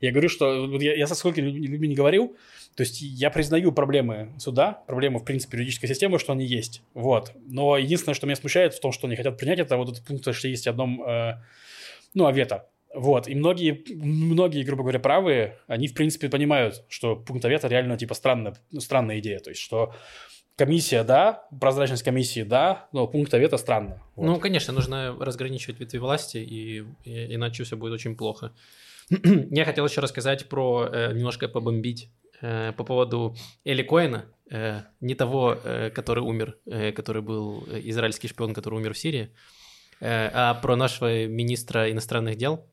[0.00, 2.36] я говорю, что вот я, я со сколькими людьми не говорил,
[2.76, 6.82] то есть я признаю проблемы суда, проблемы, в принципе, юридической системы, что они есть.
[6.94, 7.32] Вот.
[7.46, 10.24] Но единственное, что меня смущает в том, что они хотят принять, это вот этот пункт
[10.24, 11.34] 60 одном, э,
[12.14, 12.68] ну, о вето.
[12.94, 17.96] Вот, и многие, многие, грубо говоря, правые, они, в принципе, понимают, что пункт вето реально,
[17.96, 19.94] типа, странная, странная идея, то есть, что
[20.56, 24.00] комиссия, да, прозрачность комиссии, да, но пункт вето странно.
[24.16, 24.26] Вот.
[24.26, 28.52] Ну, конечно, нужно разграничивать ветви власти, и, и- иначе все будет очень плохо.
[29.50, 32.10] Я хотел еще рассказать про, э, немножко побомбить
[32.40, 33.34] э, по поводу
[33.64, 38.92] Эли Коэна, э, не того, э, который умер, э, который был израильский шпион, который умер
[38.94, 39.30] в Сирии,
[40.00, 42.66] э, а про нашего министра иностранных дел,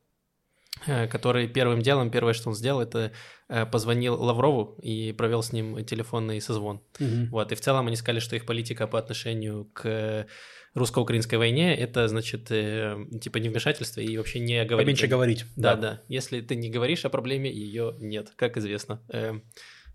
[0.86, 3.12] который первым делом, первое, что он сделал, это
[3.48, 6.80] э, позвонил Лаврову и провел с ним телефонный созвон.
[6.98, 7.28] Мгм.
[7.30, 10.26] Вот, и в целом они сказали, что их политика по отношению к
[10.74, 14.86] русско-украинской войне это значит э, типа невмешательство и вообще не говорить.
[14.86, 15.44] Поменьше говорить.
[15.56, 16.02] Да, да.
[16.08, 19.02] Если ты не говоришь о проблеме, ее нет, как известно.
[19.08, 19.42] Эм,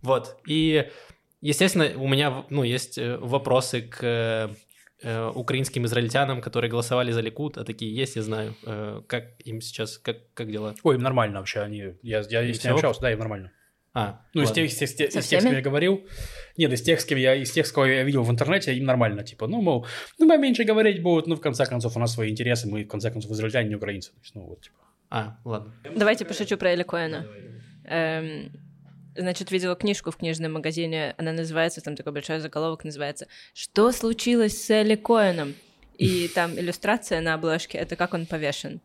[0.02, 0.38] вот.
[0.46, 0.90] И,
[1.42, 4.52] естественно, у меня ну, есть э, вопросы к
[5.06, 8.56] э, украинским израильтянам, которые голосовали за Ликут, а такие есть, я знаю.
[8.66, 10.74] Э, как им сейчас, как, как дела?
[10.84, 11.62] Ой, им нормально вообще.
[11.62, 13.52] Они, я, я И с ними общался, да, им нормально.
[13.94, 14.56] А, Ну, из ладно.
[14.64, 16.06] тех, из, тех, из тех, Со из тех, с кем я говорил.
[16.58, 18.84] Нет, из тех, с кем я, из тех, с кого я видел в интернете, им
[18.86, 19.24] нормально.
[19.24, 19.86] Типа, ну, мол,
[20.20, 22.88] ну, мы меньше говорить будут, ну, в конце концов, у нас свои интересы, мы, в
[22.88, 24.12] конце концов, израильтяне, не украинцы.
[24.12, 24.76] То есть, ну, вот, типа.
[25.10, 25.74] А, ладно.
[25.96, 27.26] Давайте пошучу про Эли Коэна.
[27.86, 28.52] Эм,
[29.16, 34.62] значит, видела книжку в книжном магазине, она называется, там такой большой заголовок называется «Что случилось
[34.62, 35.56] с Эли Коэном?»
[35.98, 38.82] И там иллюстрация на обложке, это как он повешен.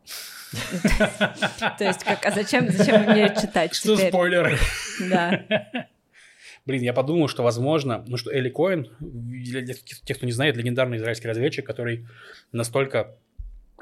[1.79, 4.57] То есть, как, а зачем, зачем мне читать Что спойлеры?
[5.09, 5.45] Да.
[6.67, 10.99] Блин, я подумал, что возможно, ну что Эли Коэн, для тех, кто не знает, легендарный
[10.99, 12.07] израильский разведчик, который
[12.53, 13.17] настолько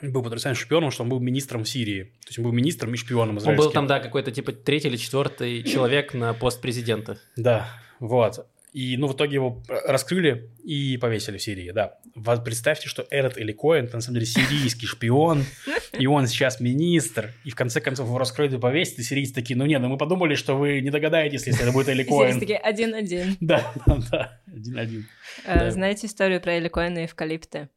[0.02, 2.04] был потрясающим шпионом, что он был министром в Сирии.
[2.22, 3.64] То есть он был министром и шпионом Он израильским.
[3.66, 7.18] был там, да, какой-то типа третий или четвертый человек на пост президента.
[7.37, 7.68] Да,
[8.00, 8.46] вот.
[8.72, 11.98] И, ну, в итоге его раскрыли и повесили в Сирии, да.
[12.14, 15.44] Вот представьте, что этот Эли Коэн, это на самом деле сирийский шпион,
[15.98, 19.56] и он сейчас министр, и в конце концов его раскроют и повесят, и сирийцы такие,
[19.56, 22.34] ну нет, ну мы подумали, что вы не догадаетесь, если это будет Эли Коэн.
[22.34, 23.37] Сирийцы такие, один-один.
[23.40, 25.06] Да, да, да, один-один.
[25.46, 25.70] Э.
[25.70, 27.70] Знаете историю про Эли Коэна и эвкалипты?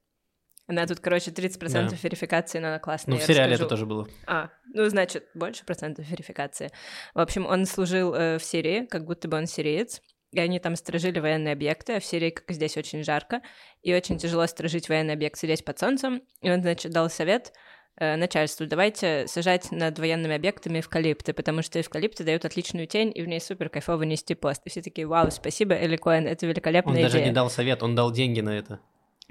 [0.72, 1.98] Она тут, короче, 30% Да.
[2.02, 3.16] верификации, но она классная.
[3.16, 3.66] Ну, в сериале расскажу.
[3.66, 4.08] это тоже было.
[4.26, 6.70] А, ну, значит, больше процентов верификации.
[7.14, 10.78] В общем, он служил э, в Сирии, как будто бы он сириец, и они там
[10.78, 13.42] сторожили военные объекты, а в Сирии, как и здесь, очень жарко,
[13.82, 17.52] и очень тяжело сторожить военный объект, сидеть под солнцем, и он, значит, дал совет
[17.98, 23.22] э, начальству, давайте сажать над военными объектами эвкалипты, потому что эвкалипты дают отличную тень, и
[23.22, 24.62] в ней супер кайфово нести пост.
[24.66, 27.28] И все такие, вау, спасибо, Эли Коэн, это Он великолепная даже идея.
[27.28, 28.80] не дал совет, он дал деньги на это.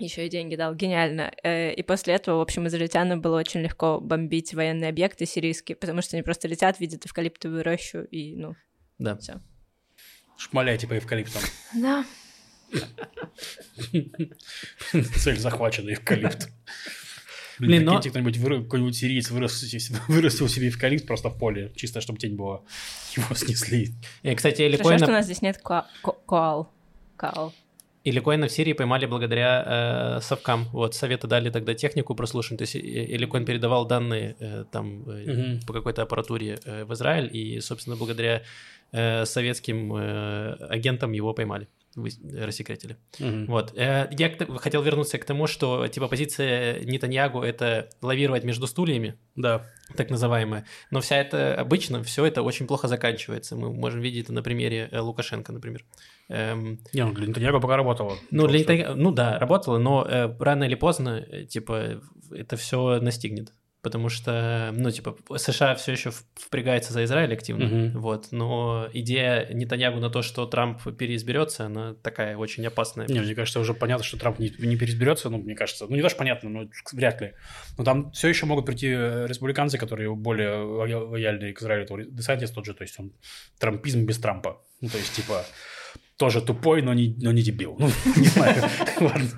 [0.01, 1.31] Еще и деньги дал, гениально.
[1.45, 6.03] Э, И после этого, в общем, израильтянам было очень легко бомбить военные объекты сирийские, потому
[6.03, 8.57] что они просто летят, видят эвкалиптовую рощу и, ну,
[8.99, 9.17] Да.
[9.19, 9.41] все.
[10.39, 11.43] Шмаляйте по эвкалиптам.
[11.75, 12.05] Да.
[15.19, 16.49] Цель захвачена эвкалипт.
[17.59, 19.31] Блин, но- кто-нибудь, какой-нибудь сириец
[20.09, 22.63] вырастил, себе эвкалипт просто в поле, чисто чтобы тень была.
[23.17, 23.95] Его снесли.
[24.23, 26.71] И, кстати, Эли Хорошо, что у нас здесь нет коа- ко- коал.
[28.21, 30.65] Коэна в Сирии поймали благодаря э, совкам.
[30.73, 32.59] Вот, советы дали тогда технику прослушивания.
[32.59, 35.61] То есть Эли Коэн передавал данные э, там э, Мгм.
[35.67, 38.43] по какой-то аппаратуре э, в Израиль, и, собственно, благодаря
[38.93, 42.11] э, советским э, агентам его поймали, вы-
[42.47, 42.97] рассекретили.
[43.19, 43.47] Мгм.
[43.47, 43.73] Вот.
[43.77, 49.67] Э, Я хотел вернуться к тому, что типа позиция Нетаньягу это лавировать между стульями, Да.
[49.97, 50.65] так называемая.
[50.91, 53.57] Но вся это обычно все это очень плохо заканчивается.
[53.57, 55.85] Мы можем видеть это на примере э, Лукашенко, например.
[56.29, 58.17] Эм, Не, ну для Нетаньяго пока работало.
[58.31, 62.01] ну, для Просто- Нетанья- ну да, работало, но э, рано или поздно, э, типа,
[62.31, 63.53] это все настигнет.
[63.83, 67.99] Потому что, ну, типа, США все еще впрягается за Израиль активно, Мгм.
[68.01, 73.07] вот, но идея Нетаньягу на то, что Трамп переизберется, она такая очень опасная.
[73.09, 75.87] Не, мне кажется, уже понятно, что Трамп не, не переизберется, ну, мне кажется.
[75.89, 77.33] Ну, не что понятно, но вряд ли.
[77.79, 81.87] Но там все еще могут прийти э, республиканцы, которые более лоя- лояльные к Израилю.
[81.87, 83.13] То Десантис тот же, то есть он
[83.59, 84.63] трампизм без Трампа.
[84.83, 85.47] Ну, то есть, типа,
[86.19, 87.77] тоже тупой, но не, но не дебил.
[87.79, 88.63] Ну, не знаю.
[89.01, 89.29] Ладно.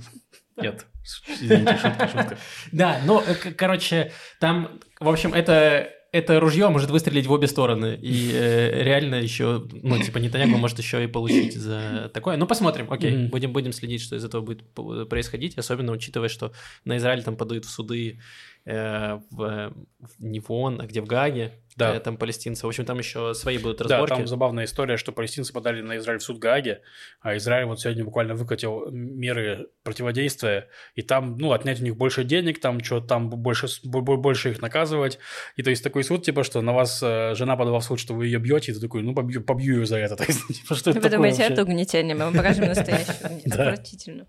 [0.57, 0.87] Нет.
[1.29, 2.38] Извините, шутка, шутка.
[2.73, 7.99] Да, но, э, короче, там, в общем, это, это ружье может выстрелить в обе стороны.
[8.01, 12.37] И э, реально еще, ну, типа, Нетаньягу может еще и получить за такое.
[12.37, 13.17] Ну, посмотрим, окей.
[13.17, 13.29] Мгм.
[13.29, 14.62] Будем, будем следить, что из этого будет
[15.09, 15.59] происходить.
[15.59, 16.53] Особенно учитывая, что
[16.85, 18.21] на Израиль там подают в суды
[18.65, 19.73] э, в,
[20.19, 21.53] не в ООН, а где в Гааге.
[21.77, 21.95] Да.
[21.95, 22.67] Э, там палестинцы.
[22.67, 24.15] В общем, там еще свои будут Да, разборки.
[24.15, 26.83] там забавная история, что палестинцы подали на Израиль в суд Гааге,
[27.21, 32.25] а Израиль вот сегодня буквально выкатил меры противодействия, и там, ну, отнять у них больше
[32.25, 35.19] денег, там что там больше, больше их наказывать.
[35.57, 38.15] И то есть такой суд, типа, что на вас э, жена подала в суд, что
[38.15, 40.17] вы ее бьете, и ты такой, ну, побью, побью ее за это.
[40.23, 41.53] То есть, типа, что это Вы такое думаете, вообще?
[41.53, 42.15] это угнетение?
[42.15, 43.17] Мы вам покажем настоящее.
[43.45, 43.71] Да.
[43.71, 44.27] Отвратительно.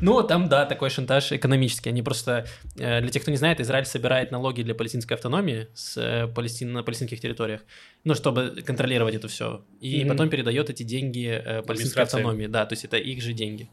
[0.00, 1.90] Ну, там, да, такой шантаж экономический.
[1.90, 5.96] Они просто, э, для тех, кто не знает, Израиль собирает налоги для палестинской автономии с
[5.96, 7.60] э, Палестин, на палестинских территориях,
[8.04, 9.64] ну, чтобы контролировать это все.
[9.80, 10.08] И Мгм.
[10.08, 12.46] потом передает эти деньги э, палестинской автономии.
[12.46, 13.68] Да, то есть это их же деньги.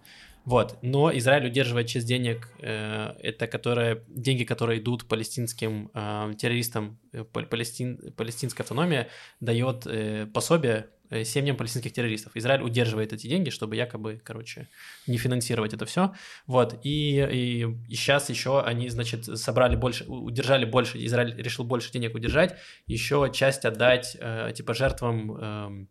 [0.46, 0.78] Вот.
[0.84, 7.24] Но Израиль удерживает часть денег, э, это которые, деньги, которые идут палестинским э, террористам, э,
[7.24, 9.08] пал- палестин, палестинская автономия
[9.40, 10.88] дает э, пособие
[11.24, 12.36] семьям палестинских террористов.
[12.36, 14.68] Израиль удерживает эти деньги, чтобы якобы, короче,
[15.08, 16.14] не финансировать это все.
[16.48, 22.16] Вот, и, и, сейчас еще они, значит, собрали больше, удержали больше, Израиль решил больше денег
[22.16, 22.56] удержать,
[22.88, 25.90] еще часть отдать, э, типа, жертвам эм,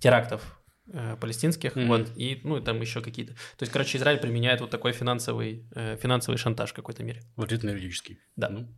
[0.00, 0.60] терактов
[0.92, 1.86] э, палестинских, Мгм.
[1.88, 3.34] вот, и, ну, и там еще какие-то.
[3.34, 7.22] То есть, короче, Израиль применяет вот такой финансовый, э, финансовый шантаж в какой-то мере.
[7.36, 8.18] Вредно юридический.
[8.36, 8.48] Да.
[8.48, 8.68] Ну,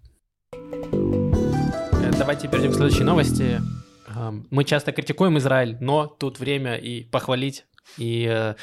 [0.54, 3.60] Э, Давайте перейдем к следующей новости.
[4.30, 7.66] Мы часто критикуем Израиль, но тут время и похвалить,
[7.98, 8.54] и, э,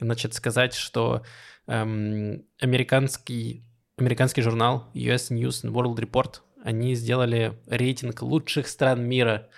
[0.00, 1.22] значит, сказать, что
[1.66, 3.64] эм, американский,
[3.98, 9.48] американский журнал US News and World Report, они сделали рейтинг лучших стран мира.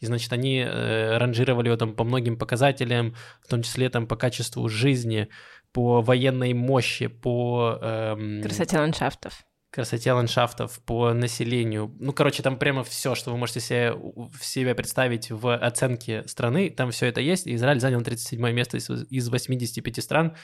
[0.00, 4.16] И, значит, они э, ранжировали его там по многим показателям, в том числе там по
[4.16, 5.28] качеству жизни,
[5.72, 7.78] по военной мощи, по...
[7.80, 9.44] эм, Красоте ландшафтов.
[9.74, 11.92] Красоте ландшафтов, по населению.
[11.98, 13.96] Ну, короче, там прямо все, что вы можете себе,
[14.40, 17.48] себе представить в оценке страны, там все это есть.
[17.48, 20.36] И Израиль занял 37 место из, из 85 стран.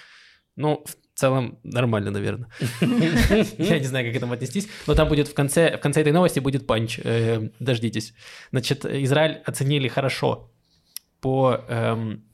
[0.57, 2.51] Ну, в целом нормально, наверное.
[3.59, 4.69] Я не знаю, как к этому отнестись.
[4.89, 6.99] Но там будет в конце, в конце этой новости будет панч.
[7.05, 8.15] Э, Дождитесь.
[8.51, 10.51] Значит, Израиль оценили хорошо
[11.21, 12.25] по эм,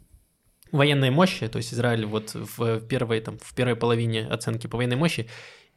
[0.73, 1.47] военной мощи.
[1.49, 5.29] То есть Израиль вот в первой, там, в первой половине оценки по военной мощи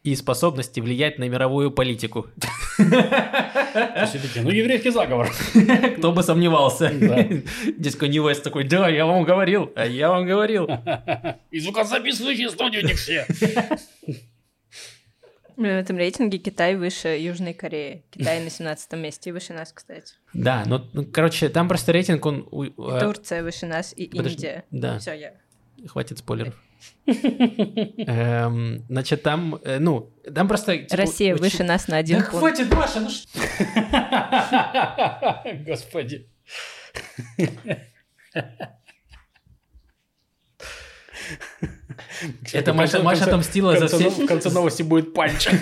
[0.03, 2.27] и способности влиять на мировую политику.
[2.77, 5.29] Ну, еврейский заговор.
[5.97, 6.89] Кто бы сомневался.
[6.99, 7.27] Да.
[7.77, 10.67] Дядька Ньюэст такой, да, я вам говорил, а я вам говорил.
[11.51, 13.25] И звукозаписывающие студии не все.
[15.57, 18.05] В этом рейтинге Китай выше Южной Кореи.
[18.11, 20.13] Китай на 17 месте и выше нас, кстати.
[20.33, 22.47] Да, ну, ну, короче, там просто рейтинг, он...
[22.49, 24.63] у- э, Турция выше нас и подожди, Индия.
[24.71, 24.99] да.
[24.99, 25.33] Все, я.
[25.87, 26.55] Хватит спойлеров.
[27.05, 30.77] Эм, Значит, там, э, ну, там просто...
[30.77, 32.39] типа, Россия очень- выше нас на один Да пункт.
[32.39, 33.39] хватит, Маша, ну что?
[35.65, 36.27] Господи.
[42.53, 44.23] Это Маша, Маша отомстила в за конце- все...
[44.23, 45.47] В конце новости будет панч.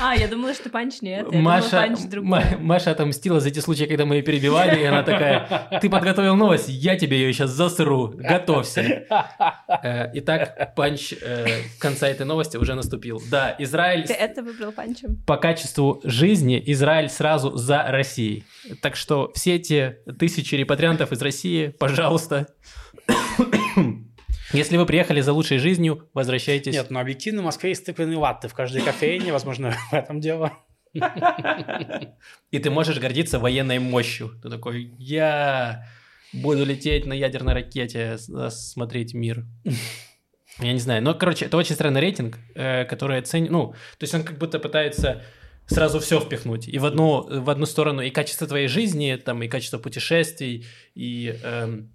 [0.00, 1.18] А, я думала, что панч нет.
[1.18, 2.28] Я думала, Маша, панч другой.
[2.30, 6.36] Ма- Маша отомстила за те случаи, когда мы ее перебивали, и она такая, ты подготовил
[6.36, 9.04] новость, я тебе ее сейчас засру, готовься.
[9.82, 11.46] Э, Итак, панч э,
[11.78, 13.20] конца этой новости уже наступил.
[13.30, 15.16] Да, Израиль Ты это выбрал панчем?
[15.26, 18.44] по качеству жизни, Израиль сразу за Россией.
[18.82, 22.48] Так что все эти тысячи репатриантов из России, пожалуйста,
[24.52, 26.74] если вы приехали за лучшей жизнью, возвращайтесь.
[26.74, 30.52] Нет, но объективно в Москве есть тыквенные латты в каждой кофейне, возможно, в этом дело.
[32.50, 34.30] И ты можешь гордиться военной мощью.
[34.42, 35.86] Ты такой, я
[36.32, 39.44] буду лететь на ядерной ракете, с- смотреть мир.
[40.60, 41.02] Я не знаю.
[41.02, 43.50] Но, короче, это очень странный рейтинг, э, который оценивает...
[43.50, 45.24] Ну, то есть он как будто пытается
[45.66, 46.68] сразу все впихнуть.
[46.68, 51.36] И в одну, в одну сторону и качество твоей жизни, там, и качество путешествий, и
[51.42, 51.90] эм,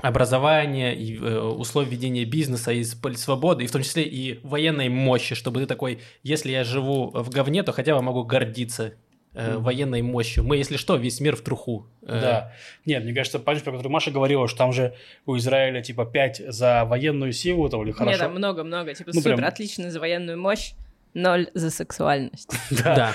[0.00, 5.34] образования, и э, условий ведения бизнеса, и свободы, и в том числе и военной мощи,
[5.34, 8.94] чтобы ты такой, если я живу в говне, то хотя бы могу гордиться
[9.36, 9.62] э, Мгм.
[9.64, 10.44] военной мощью.
[10.44, 11.86] Мы, если что, весь мир в труху.
[12.02, 12.52] Э, Да.
[12.86, 14.94] Нет, мне кажется, панч, про который Маша говорила, что там же
[15.26, 18.18] у Израиля типа 5 за военную силу, там, или Нет, хорошо.
[18.18, 18.94] там много-много.
[18.94, 20.74] Типа Ну, супер, прям- отлично за военную мощь,
[21.14, 22.50] ноль за сексуальность.
[22.70, 23.14] Да.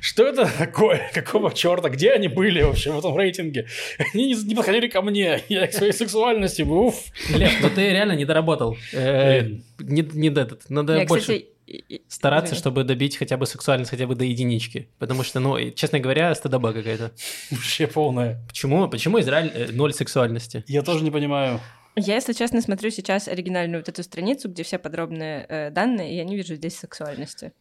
[0.00, 1.10] Что это такое?
[1.12, 1.88] Какого черта?
[1.88, 3.66] Где они были вообще в этом рейтинге?
[4.14, 5.42] Они не, не подходили ко мне.
[5.48, 6.62] Я к своей сексуальности.
[6.62, 6.94] Уф.
[7.34, 8.76] Лев, ну ты реально не доработал.
[8.92, 9.42] Э.
[9.78, 13.90] Не, не этот, надо Я, больше кстати, и- и- стараться, чтобы добить хотя бы сексуальность,
[13.90, 14.88] хотя бы до единички.
[14.98, 17.12] Потому что, ну, честно говоря, стыдоба какая-то.
[17.50, 18.40] Вообще полная.
[18.48, 20.64] Почему, почему Израиль э, ноль сексуальности?
[20.66, 21.60] Я тоже не понимаю.
[21.98, 26.16] Я, если честно, смотрю сейчас оригинальную вот эту страницу, где все подробные э, данные, и
[26.16, 27.52] я не вижу здесь сексуальности.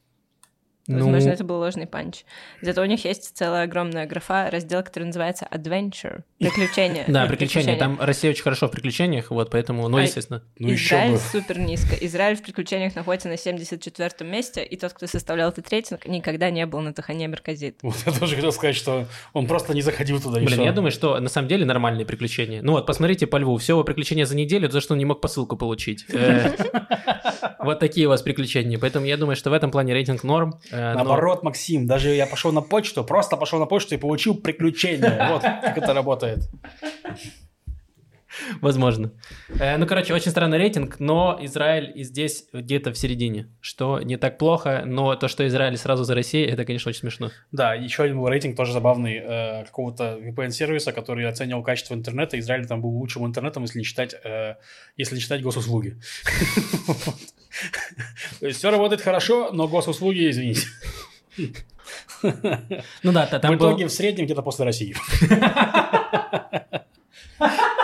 [0.87, 2.23] Возможно, Ну, это был ложный панч.
[2.61, 6.23] Зато у них есть целая огромная графа, раздел, который называется Adventure.
[6.39, 7.03] Приключения.
[7.07, 7.77] Да, приключения.
[7.77, 10.43] Там Россия очень хорошо в приключениях, вот, поэтому, ну, А естественно.
[10.59, 11.95] Ну Израиль супер низко.
[11.99, 16.65] Израиль в приключениях находится на 74-м месте, и тот, кто составлял этот рейтинг, никогда не
[16.65, 17.79] был на Тахане Мерказит.
[17.81, 20.39] Вот я тоже хотел сказать, что он просто не заходил туда.
[20.39, 22.61] Блин, я думаю, что на самом деле нормальные приключения.
[22.61, 23.57] Ну вот, посмотрите по Льву.
[23.57, 26.05] Все его приключения за неделю, за что он не мог посылку получить.
[26.09, 26.55] Э,
[27.59, 28.77] Вот такие у вас приключения.
[28.79, 30.59] Поэтому я думаю, что в этом плане рейтинг норм.
[30.77, 34.35] Э, но- Наоборот, Максим, даже я пошел на почту, просто пошел на почту и получил
[34.35, 35.29] приключения.
[35.31, 36.39] Вот как это работает.
[38.61, 39.11] Возможно.
[39.59, 44.17] Э, Ну, короче, очень странный рейтинг, но Израиль и здесь где-то в середине, что не
[44.17, 47.31] так плохо, но то, что Израиль сразу за Россией, это, конечно, очень смешно.
[47.51, 52.37] Да, еще один был рейтинг тоже забавный э, какого-то VPN-сервиса, который оценивал качество интернета.
[52.39, 54.55] Израиль там был лучшим интернетом, если не считать, э,
[54.97, 55.97] если не считать госуслуги.
[58.51, 60.67] Все работает хорошо, но госуслуги, извините.
[63.03, 63.67] Ну да, та- В там был...
[63.69, 64.95] итоге в среднем где-то после России.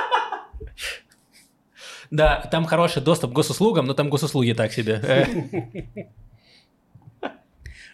[2.13, 5.01] Да, там хороший доступ к госуслугам, но там госуслуги так себе.
[5.03, 5.25] Э,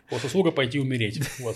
[0.09, 1.21] Госуслуга пойти умереть.
[1.39, 1.55] Вот.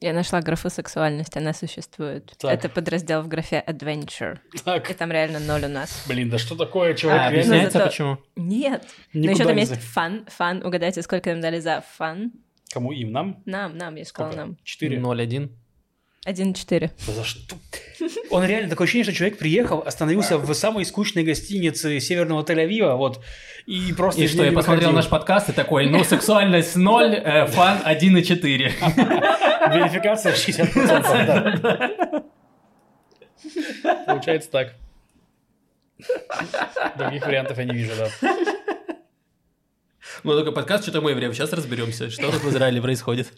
[0.00, 2.32] Я нашла графу сексуальность, она существует.
[2.38, 2.50] Так.
[2.52, 4.38] Это подраздел в графе Adventure.
[4.52, 6.04] И Так, там реально ноль у нас.
[6.08, 8.18] блин, да что такое, А, человек реально объясняется зато- почему?
[8.34, 8.84] Нет.
[9.12, 10.24] Но никуда еще там есть фан.
[10.26, 10.66] Фан.
[10.66, 12.32] Угадайте, сколько нам дали за фан?
[12.72, 13.12] Кому им?
[13.12, 13.42] Нам?
[13.46, 14.56] Нам, нам, я сказала нам.
[14.64, 14.98] Четыре?
[14.98, 15.50] 0-1.
[16.26, 16.90] 1-4.
[17.06, 17.56] Да за что?
[18.30, 23.20] Он реально такое ощущение, что человек приехал, остановился в самой скучной гостинице северного Тель-Авива, вот,
[23.66, 24.92] и просто И что, я посмотрел выходил.
[24.92, 28.72] наш подкаст и такой, ну, сексуальность 0, э, фан 1,4.
[29.74, 32.24] Верификация 60%, да.
[34.06, 34.74] Получается так.
[36.96, 38.08] Других вариантов я не вижу, да.
[40.24, 43.32] Ну, только подкаст что-то мое время, сейчас разберемся, что тут в Израиле происходит.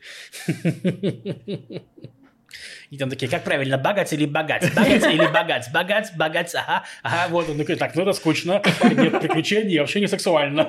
[2.91, 4.75] И там такие, как правильно, богать или богать?
[4.75, 5.69] Богать или богать?
[5.73, 6.85] Богать, богать, ага.
[7.03, 10.65] Ага, вот он такой, так, ну это скучно, нет приключений, вообще не сексуально.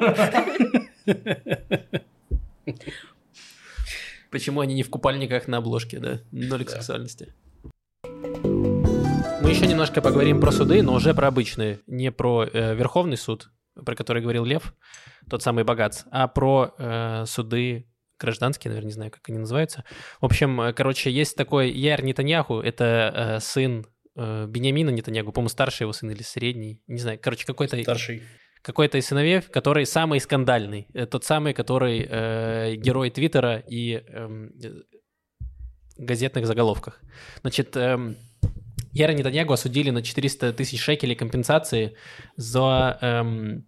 [4.32, 6.20] Почему они не в купальниках на обложке, да?
[6.32, 7.34] Нолик сексуальности.
[8.04, 13.52] Мы еще немножко поговорим про суды, но уже про обычные, не про э, Верховный суд,
[13.86, 14.74] про который говорил Лев,
[15.30, 17.86] тот самый богат, а про э, суды
[18.20, 19.84] гражданские, наверное, не знаю, как они называются.
[20.22, 23.86] В общем, э, короче, есть такой Яр Нетаньяху, это э, сын
[24.16, 27.82] э, Бениамина Нетаньяху, по-моему, старший его сын или средний, не знаю, короче, какой-то...
[27.82, 28.24] Старший.
[28.62, 34.52] Какой-то из сыновей, который самый скандальный, э, тот самый, который э, герой Твиттера и эм,
[34.60, 34.82] э,
[35.98, 37.00] газетных заголовках.
[37.42, 38.18] Значит, эм,
[38.92, 41.96] Яра Нетаньягу осудили на 400 тысяч шекелей компенсации
[42.38, 43.66] за эм,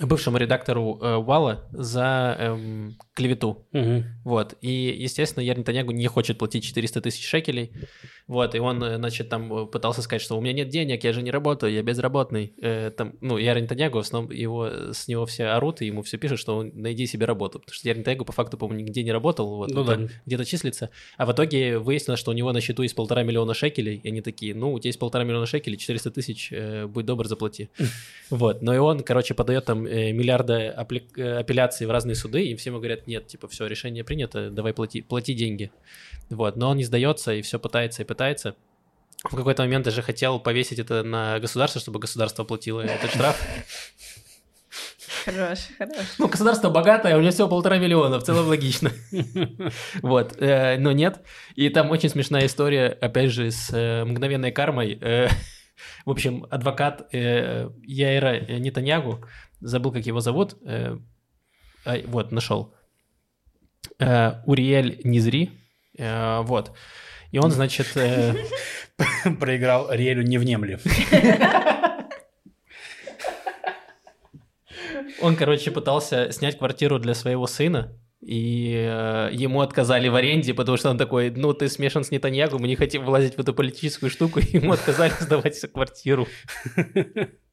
[0.00, 3.66] бывшему редактору э, Вала за эм, клевету.
[3.72, 4.04] Мгм.
[4.24, 4.54] Вот.
[4.60, 7.72] И, естественно, Яр Нетаньягу не хочет платить 400 тысяч шекелей.
[8.26, 8.54] Вот.
[8.54, 11.22] И он, э, значит, там э, пытался сказать, что у меня нет денег, я же
[11.22, 12.52] не работаю, я безработный.
[12.60, 16.02] Э, там, ну, Яр Нетаньягу, в основном его, э, с него все орут, и ему
[16.02, 17.58] все пишут, что он, найди себе работу.
[17.58, 19.56] Потому что Яр Нетаньягу по факту, по-моему, нигде не работал.
[19.56, 19.98] Вот, Ну да.
[20.26, 20.90] где-то числится.
[21.16, 23.96] А в итоге выяснилось, что у него на счету есть полтора миллиона шекелей.
[23.96, 27.26] И они такие, ну, у тебя есть полтора миллиона шекелей, 400 тысяч, э, будь добр,
[27.26, 27.70] заплати.
[28.28, 28.60] Вот.
[28.60, 33.05] Но и он, короче, подает там э, миллиарды апелляций в разные суды, и всем говорят,
[33.06, 35.70] нет, типа, все, решение принято, давай плати, плати деньги.
[36.30, 36.56] Вот.
[36.56, 38.54] Но он не сдается и все пытается и пытается.
[39.24, 43.40] В какой-то момент даже хотел повесить это на государство, чтобы государство платило этот штраф.
[45.24, 46.06] Хорош, хорош.
[46.18, 48.92] Ну, государство богатое, у него всего полтора миллиона, в целом логично.
[50.02, 51.20] Вот, э, но нет.
[51.56, 54.98] И там очень смешная история, опять же, с э, мгновенной кармой.
[55.00, 55.28] Э,
[56.04, 59.24] В общем, адвокат Яира Нетаньягу,
[59.60, 60.98] забыл, как его зовут, а,
[62.06, 62.74] вот, нашел.
[63.98, 65.50] Э, Уриэль Низри,
[65.98, 66.72] э, вот.
[67.32, 68.34] И он, значит, э,
[69.40, 70.78] Проиграл Риэлю не внемли.
[75.20, 80.76] Он, короче, пытался снять квартиру для своего сына, и э, ему отказали в аренде, потому
[80.76, 84.10] что он такой, ну, ты смешан с Нетаньягу, мы не хотим влазить в эту политическую
[84.10, 86.26] штуку, и ему отказали сдавать квартиру.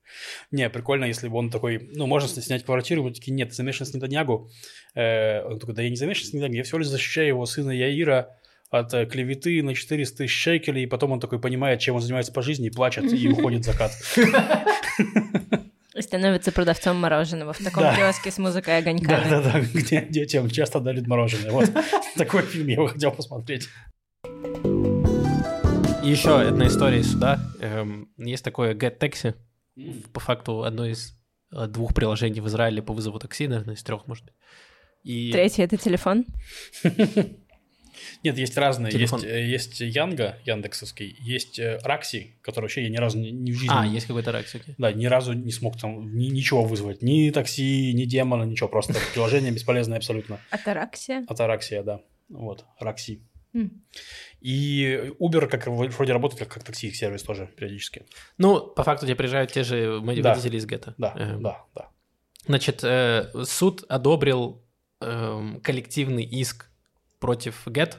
[0.52, 3.86] Не, прикольно, если бы он такой, ну, можно снять квартиру, мы такие, нет, ты замешан
[3.88, 4.50] с Нетаньягу.
[4.96, 7.72] Э, Он такой, да я не замешан с Нетаньягу, я всего лишь защищаю его сына
[7.72, 8.30] Яира
[8.70, 12.32] от э, клеветы на 400 тысяч шекелей, и потом он такой понимает, чем он занимается
[12.34, 13.92] по жизни, и плачет, и уходит в закат.
[15.96, 17.96] И становится продавцом мороженого в таком Да.
[17.96, 19.30] киоске с музыкой огоньками.
[19.30, 21.52] Да-да-да, где детям часто дарят мороженое.
[21.52, 21.70] Вот
[22.18, 23.70] такой фильм я бы хотел посмотреть.
[26.04, 27.40] И еще одна история из суда.
[27.62, 29.36] Эм, Есть такое Get Taxi,
[30.12, 31.18] по факту одно из
[31.52, 34.34] э, двух приложений в Израиле по вызову такси, наверное, из трех, может быть.
[35.04, 35.32] И...
[35.32, 36.26] Третий— это телефон.
[38.24, 38.92] Нет, есть разные.
[38.92, 39.22] Телефон.
[39.22, 43.56] Есть, э, есть Янга, Яндексовский, есть э, Ракси, который вообще я ни разу не, в
[43.56, 43.70] жизни...
[43.70, 44.76] А, есть какой-то ракс, окей.
[44.78, 47.02] Да, ни разу не смог там ни- ничего вызвать.
[47.02, 48.70] Ни такси, ни демона, ничего.
[48.70, 50.40] Просто приложение бесполезное абсолютно.
[50.50, 51.24] Атараксия.
[51.28, 52.02] Атараксия, да.
[52.30, 53.22] Вот, Ракси.
[54.44, 58.06] И Uber как вроде работает как, как такси-сервис тоже периодически.
[58.38, 60.30] Ну, по факту тебе приезжают те же Да.
[60.32, 60.94] водители из гетто.
[60.98, 61.90] Да, Эм, да, да.
[62.46, 64.62] Значит, э, суд одобрил
[65.00, 66.70] эм, коллективный иск
[67.20, 67.96] против Get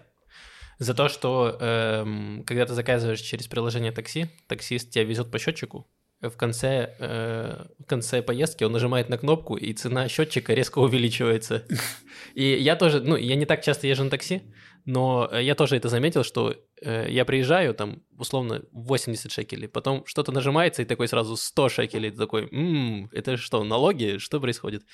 [0.79, 5.87] за то, что эм, когда ты заказываешь через приложение такси, таксист тебя везет по счетчику,
[6.21, 11.65] в конце, э, в конце поездки он нажимает на кнопку, и цена счетчика резко увеличивается.
[12.35, 14.43] И я тоже, ну, я не так часто езжу на такси,
[14.85, 20.05] но э, я тоже это заметил, что э, я приезжаю, там, условно, 80 шекелей, потом
[20.07, 24.18] что-то нажимается, и такой сразу 100 шекелей, ты такой, «М, это что, налоги?
[24.18, 24.85] Что происходит?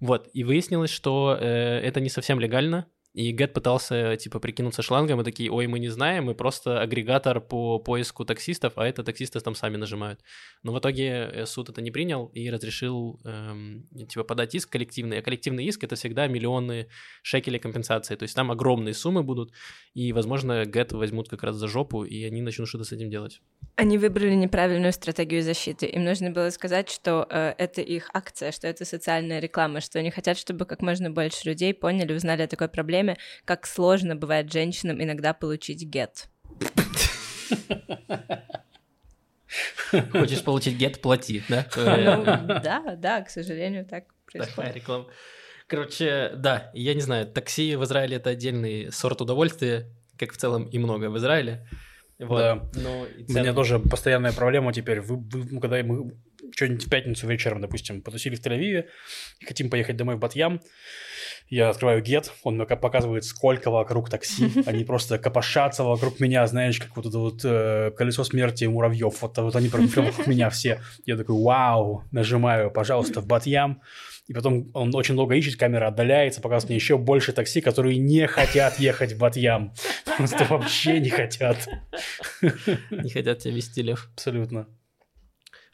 [0.00, 2.86] Вот, и выяснилось, что э, это не совсем легально,
[3.18, 7.40] и Get пытался, типа, прикинуться шлангом, и такие, ой, мы не знаем, мы просто агрегатор
[7.40, 10.20] по поиску таксистов, а это таксисты там сами нажимают.
[10.62, 15.18] Но в итоге э, суд это не принял и разрешил, эм, типа, подать иск коллективный.
[15.18, 16.86] А коллективный иск— это всегда миллионы
[17.22, 19.52] шекелей компенсации, то есть там огромные суммы будут,
[19.94, 23.40] и, возможно, Get возьмут как раз за жопу, и они начнут что-то с этим делать.
[23.74, 25.86] Они выбрали неправильную стратегию защиты.
[25.86, 30.12] Им нужно было сказать, что э, это их акция, что это социальная реклама, что они
[30.12, 33.07] хотят, чтобы как можно больше людей поняли, узнали о такой проблеме,
[33.44, 36.28] как сложно бывает женщинам иногда получить гет.
[40.12, 41.66] Хочешь получить Get— плати, да?
[41.76, 42.24] Ну,
[42.62, 44.76] да, да, к сожалению, так Такая происходит.
[44.76, 45.06] реклама.
[45.66, 50.64] Короче, да, я не знаю, такси в Израиле это отдельный сорт удовольствия, как в целом
[50.64, 51.66] и много в Израиле.
[52.18, 52.38] Вот.
[52.38, 52.68] Да.
[52.74, 55.00] Но и У меня тоже постоянная проблема теперь.
[55.00, 56.12] Вы, вы- ну, когда мы
[56.54, 58.86] что-нибудь в пятницу вечером, допустим, потусили в Тель-Авиве,
[59.46, 60.60] хотим поехать домой в Батьям,
[61.50, 64.50] я открываю гет, он мне показывает, сколько вокруг такси.
[64.66, 69.22] Они просто копошатся вокруг меня, знаешь, как вот это вот э, колесо смерти муравьев.
[69.22, 70.80] Вот, вот они прям вокруг меня все.
[71.06, 73.80] Я такой, вау, нажимаю, пожалуйста, в Батьям.
[74.26, 78.26] И потом он очень долго ищет, камера отдаляется, показывает мне еще больше такси, которые не
[78.26, 79.72] хотят ехать в Батьям.
[80.18, 81.66] Просто вообще не хотят.
[82.90, 84.10] не хотят тебя вести, Лев.
[84.12, 84.66] Абсолютно.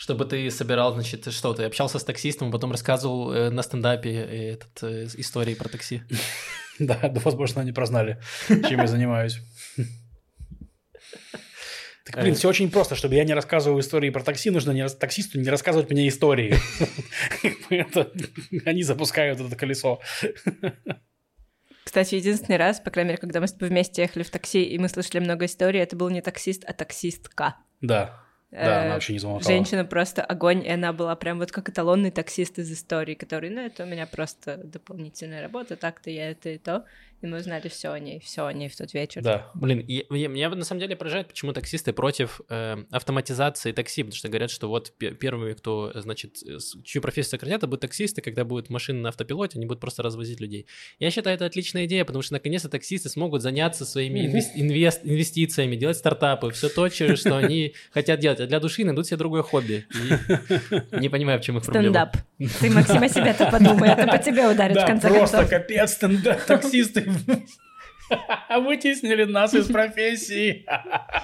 [0.05, 4.53] Чтобы ты собирал, значит, что ты общался с таксистом, потом рассказывал э, на стендапе э,
[4.53, 6.03] этот, э, истории про такси.
[6.79, 9.39] Да, да, возможно, они прознали, чем я занимаюсь.
[12.05, 12.97] Так, блин, все очень просто.
[12.97, 16.57] Чтобы я не рассказывал истории про такси, нужно не, таксисту не рассказывать мне истории.
[18.67, 20.01] Они запускают это колесо.
[21.85, 24.77] Кстати, единственный раз, по крайней мере, когда мы с тобой вместе ехали в такси, и
[24.79, 27.55] мы слышали много историй, это был не таксист, а таксистка.
[27.81, 28.24] Да,
[28.55, 29.51] да, она Э, вообще не замолкала.
[29.51, 33.61] Женщина просто огонь, и она была прям вот как эталонный таксист из истории, который, ну,
[33.61, 36.85] это у меня просто дополнительная работа, так-то я это и то.
[37.25, 39.23] И мы узнали все о ней, все о ней в тот вечер.
[39.23, 44.15] Да, Блин, и меня на самом деле поражает, почему таксисты против э, автоматизации такси, потому
[44.19, 48.21] что говорят, что вот пе- первые, кто, значит, э, чью профессию сократят, это будут таксисты,
[48.21, 50.67] когда будут машины на автопилоте, они будут просто развозить людей.
[50.99, 55.77] Я считаю, это отличная идея, потому что наконец-то таксисты смогут заняться своими инвес- инвест- инвестициями,
[55.77, 59.87] делать стартапы, все то, что они хотят делать, а для души найдут себе другое хобби.
[61.01, 62.11] Не понимаю, в чем их проблема.
[62.13, 62.17] Стендап.
[62.61, 65.51] Ты, Максим, о себе-то подумай, это по тебе ударит в конце просто концов.
[65.51, 67.14] капец, стендап, таксисты
[68.61, 70.67] вытеснили нас из профессии.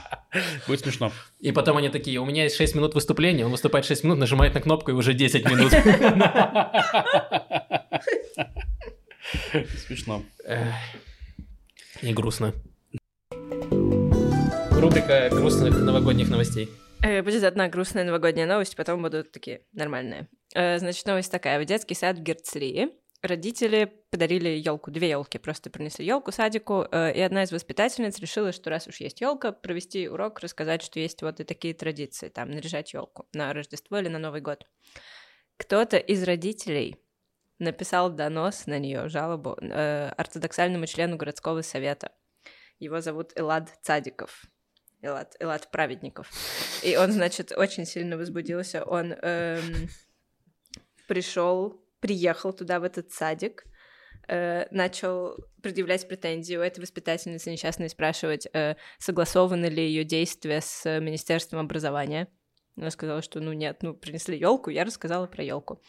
[0.66, 1.12] Будет смешно.
[1.38, 4.54] И потом они такие, у меня есть 6 минут выступления, он выступает 6 минут, нажимает
[4.54, 5.72] на кнопку и уже 10 минут.
[9.86, 10.22] Смешно.
[12.02, 12.54] Не грустно.
[14.72, 16.70] Рубрика грустных новогодних новостей.
[17.02, 20.28] Э, Будет одна грустная новогодняя новость, потом будут такие нормальные.
[20.54, 21.60] Э, Значит, новость такая.
[21.60, 22.90] В детский сад в Герцлии
[23.22, 28.52] родители подарили елку, две елки, просто принесли елку садику, э, и одна из воспитательниц решила,
[28.52, 32.50] что раз уж есть елка, провести урок, рассказать, что есть вот и такие традиции, там,
[32.50, 34.66] наряжать елку на Рождество или на Новый год.
[35.56, 36.96] Кто-то из родителей
[37.58, 42.12] написал донос на нее, жалобу э, ортодоксальному члену городского совета.
[42.78, 44.44] Его зовут Элад Цадиков.
[45.02, 46.30] Элад, Элад Праведников.
[46.82, 48.84] И он, значит, очень сильно возбудился.
[48.84, 49.88] Он эм,
[51.08, 53.64] пришел, приехал туда, в этот садик,
[54.28, 60.86] э, начал предъявлять претензии у этой воспитательницы несчастной, спрашивать, э, согласованы ли ее действия с
[60.86, 62.28] э, Министерством образования.
[62.76, 65.82] Она сказала, что ну нет, ну принесли елку, я рассказала про елку.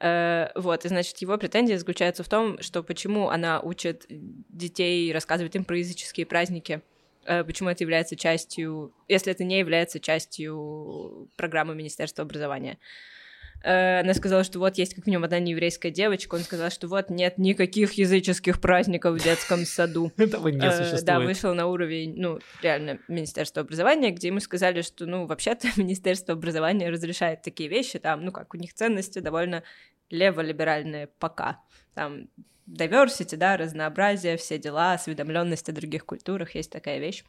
[0.00, 5.64] Вот, и значит, его претензия заключается в том, что почему она учит детей, рассказывает им
[5.64, 6.82] про языческие праздники,
[7.24, 12.78] э, почему это является частью, если это не является частью программы Министерства образования.
[12.80, 13.21] Э,
[13.64, 17.38] Она сказала, что вот есть как минимум одна нееврейская девочка, он сказал, что вот нет
[17.38, 20.10] никаких языческих праздников в детском саду.
[20.16, 21.24] Этого не Э, Да, существует.
[21.26, 26.90] вышел на уровень, ну, реально, Министерства образования, где ему сказали, что, ну, вообще-то Министерство образования
[26.90, 29.62] разрешает такие вещи, там, ну, как у них ценности довольно
[30.10, 31.60] леволиберальные пока.
[31.94, 32.28] Там
[32.68, 37.24] diversity, да, разнообразие, все дела, осведомленность о других культурах, есть такая вещь.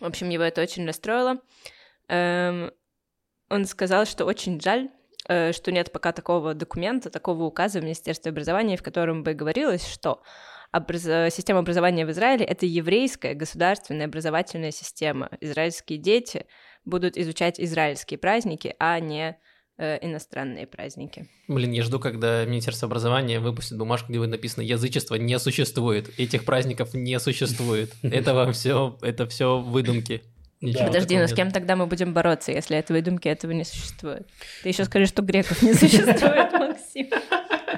[0.00, 1.38] В общем, его это очень расстроило.
[2.08, 2.72] Эм,
[3.48, 4.88] он сказал, что очень жаль, э,
[5.26, 10.22] что нет пока такого документа, такого указа в Министерстве образования, в котором бы говорилось, что
[10.72, 15.30] образ- система образования в Израиле— это еврейская государственная образовательная система.
[15.40, 16.46] Израильские дети
[16.84, 19.38] будут изучать израильские праздники, а не
[19.78, 21.28] э, иностранные праздники.
[21.48, 26.44] Блин, я жду, когда Министерство образования выпустит бумажку, где будет написано «Язычество не существует, этих
[26.44, 30.22] праздников не существует, этого все, это все выдумки».
[30.64, 31.36] Ничего Подожди, но с нет.
[31.36, 34.26] кем тогда мы будем бороться, если этой выдумки этого не существует?
[34.62, 37.10] Ты еще скажи, что греков не существует, Максим.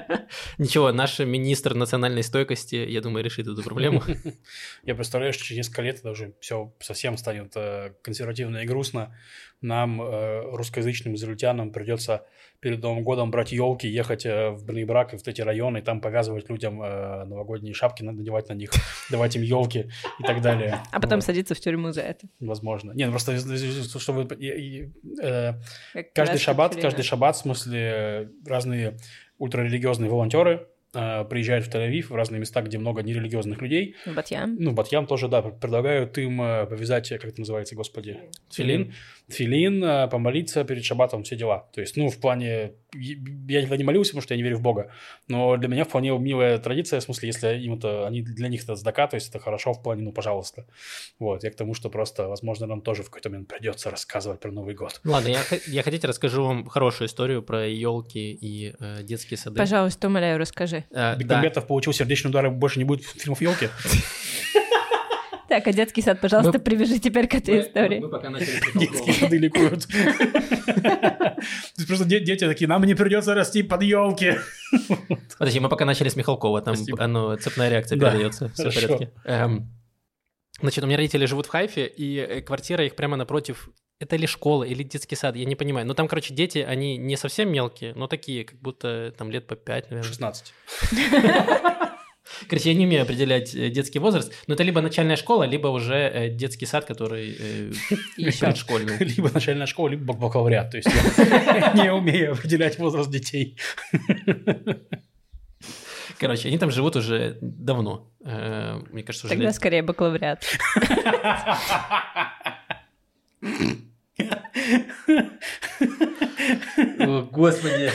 [0.57, 4.03] Ничего, наш министр национальной стойкости, я думаю, решит эту проблему.
[4.83, 9.15] Я представляю, что через несколько лет это уже все совсем станет э, консервативно и грустно.
[9.61, 12.25] Нам, э, русскоязычным израильтянам, придется
[12.59, 16.01] перед Новым годом брать елки, ехать э, в Бнейбрак и в эти районы, и там
[16.01, 18.71] показывать людям э, новогодние шапки, надевать на них,
[19.11, 19.89] давать им елки
[20.19, 20.79] и так далее.
[20.91, 22.27] А потом Вот, садиться в тюрьму за это.
[22.39, 22.93] Возможно.
[22.93, 23.37] Не, ну просто,
[23.99, 24.27] чтобы...
[24.41, 25.53] э,
[26.13, 28.97] Каждый шаббат, каждый шаббат, в смысле, э, разные
[29.37, 33.95] ультрарелигиозные волонтеры приезжают в Тель-Авив, в разные места, где много нерелигиозных людей.
[34.05, 34.55] В Батьям.
[34.57, 38.17] Ну, Батьям тоже, да, предлагают им повязать, как это называется, господи?
[38.51, 38.85] Филин.
[38.85, 38.93] Филин,
[39.29, 41.69] э, помолиться перед шаббатом, все дела.
[41.73, 42.73] То есть, ну, в плане...
[42.93, 44.91] Я никогда не молился, потому что я не верю в Бога.
[45.27, 48.07] Но для меня вполне милая традиция, в смысле, если им это...
[48.07, 50.65] Они, для них это сдака, то есть это хорошо в плане, ну, пожалуйста.
[51.19, 54.51] Вот, я к тому, что просто, возможно, нам тоже в какой-то момент придется рассказывать про
[54.51, 55.01] Новый год.
[55.03, 59.57] Ладно, я, я хотите расскажу вам хорошую историю про елки и э, детские сады.
[59.57, 60.85] Пожалуйста, умоляю, расскажи.
[60.91, 61.15] Э, да.
[61.15, 63.69] Бекмамбетов получил сердечный удар, и больше не будет фильмов елки.
[65.49, 67.99] Так, а детский сад, пожалуйста, Мы- привяжи теперь к этой Мы- истории.
[67.99, 69.87] мы пока начали с Детские сады ликуют.
[69.87, 71.37] То
[71.77, 74.33] есть просто де- дети такие, нам не придется расти под елки.
[75.39, 79.11] Подожди, мы пока начали с Михалкова, там оно, цепная реакция Да, передается, все в порядке.
[79.23, 79.71] Эм,
[80.59, 83.69] значит, у меня родители живут в Хайфе, и э, квартира их прямо напротив
[83.99, 85.87] это ли школа, или детский сад, я не понимаю.
[85.87, 89.55] Но там, короче, дети, они не совсем мелкие, но такие, как будто там лет по
[89.55, 90.07] 5, наверное.
[90.07, 90.53] 16.
[92.47, 95.95] Короче, я не умею определять э, детский возраст, но это либо начальная школа, либо уже
[95.95, 97.71] э, детский сад, который э,
[98.15, 98.97] предшкольный.
[98.99, 100.71] Либо начальная школа, либо бакалавриат.
[100.71, 103.57] То есть я не умею определять возраст детей.
[106.19, 108.11] Короче, они там живут уже давно.
[108.21, 110.43] Мне кажется, уже Тогда скорее бакалавриат.
[116.99, 117.91] О, господи.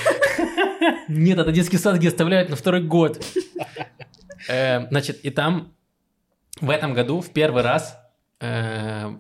[1.09, 3.25] Нет, это детский сад, где оставляют на второй год.
[4.49, 5.75] Э, Значит, и там
[6.61, 7.99] в этом году в первый раз
[8.41, 9.11] э,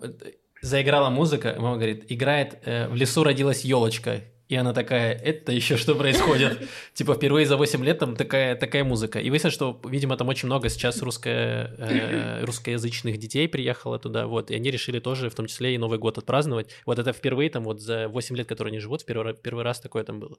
[0.60, 4.22] заиграла музыка, мама говорит, играет э, «В лесу родилась елочка».
[4.48, 6.68] И она такая, это еще что происходит?
[6.94, 9.18] Типа впервые за 8 лет там такая, такая музыка.
[9.18, 14.50] И выяснилось, что, видимо, там очень много сейчас русско- э, русскоязычных детей приехало туда, вот,
[14.50, 16.68] и они решили тоже, в том числе и Новый год отпраздновать.
[16.84, 19.80] Вот это впервые там вот за 8 лет, которые они живут, в первый, первый раз
[19.80, 20.36] такое там было.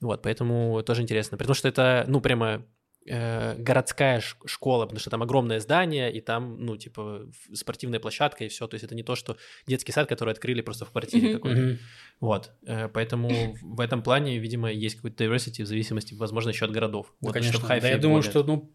[0.00, 1.38] Вот, поэтому тоже интересно.
[1.38, 2.64] Потому что это, ну, прямо
[3.08, 8.48] э, городская школа, потому что там огромное здание, и там, ну, типа, спортивная площадка и
[8.48, 8.66] все.
[8.66, 9.36] То есть это не то, что
[9.66, 11.36] детский сад, который открыли просто в квартире Мгм.
[11.36, 11.60] какой-то.
[11.60, 11.78] Мгм.
[12.20, 12.50] Вот.
[12.66, 17.12] Э, Поэтому в этом плане, видимо, есть какой-то diversity в зависимости, возможно, еще от городов.
[17.20, 17.60] Ну, Вот, конечно.
[17.66, 18.72] Да, я думаю, более- что, ну,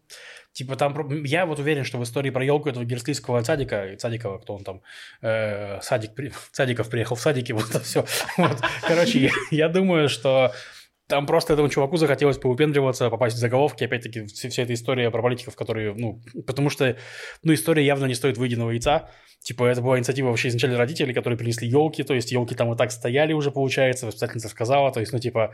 [0.52, 1.24] типа там...
[1.24, 4.64] Я вот уверен, что в истории про елку этого герслийского садика, и садикова, кто он
[4.64, 4.82] там,
[5.22, 8.04] э, садик, при- садиков приехал в садике, вот это все.
[8.38, 8.58] Вот.
[8.86, 10.52] Короче, я, я думаю, что
[11.06, 15.22] там просто этому чуваку захотелось поупендриваться, попасть в заголовки, опять-таки, вся, вся эта история про
[15.22, 16.96] политиков, которые, ну, потому что,
[17.42, 19.10] ну, история явно не стоит выеденного яйца.
[19.40, 22.76] Типа, это была инициатива вообще изначально родителей, которые принесли елки, то есть елки там и
[22.76, 25.52] так стояли уже, получается, воспитательница сказала, то есть, ну, типа,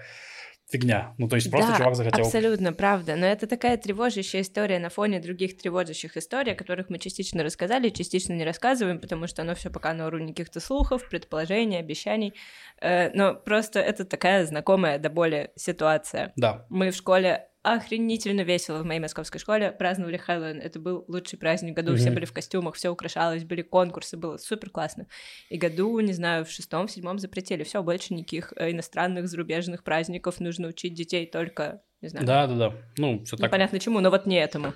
[0.70, 1.14] фигня.
[1.18, 2.24] Ну, то есть, просто да, чувак захотел...
[2.24, 3.16] абсолютно, правда.
[3.16, 7.90] Но это такая тревожащая история на фоне других тревожащих историй, о которых мы частично рассказали,
[7.90, 12.34] частично не рассказываем, потому что оно все пока на уровне каких-то слухов, предположений, обещаний.
[12.80, 16.32] Э, Но просто это такая знакомая до боли ситуация.
[16.36, 16.66] Да.
[16.70, 20.60] Мы в школе охренительно весело в моей московской школе праздновали Хэллоуин.
[20.60, 21.94] Это был лучший праздник в году.
[21.96, 22.14] Все Мгм.
[22.14, 25.06] были в костюмах, все украшалось, были конкурсы, было супер классно.
[25.50, 27.62] И году, не знаю, в шестом, в седьмом запретили.
[27.64, 30.40] Все, больше никаких э, иностранных, зарубежных праздников.
[30.40, 32.74] Нужно учить детей только, не знаю, Да, да, да.
[32.96, 33.46] Ну, все так.
[33.48, 34.72] непонятно чему, но вот не этому.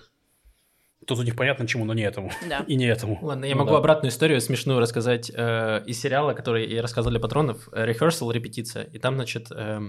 [1.07, 2.30] Тут у них понятно чему, но не этому.
[2.49, 2.61] Да.
[2.66, 3.18] И не этому.
[3.20, 3.78] Ладно, я Ну могу да.
[3.78, 7.68] обратную историю смешную рассказать э, из сериала, который я рассказывал для патронов.
[7.72, 8.85] э, Rehearsal, репетиция.
[8.85, 9.80] И там, значит, э,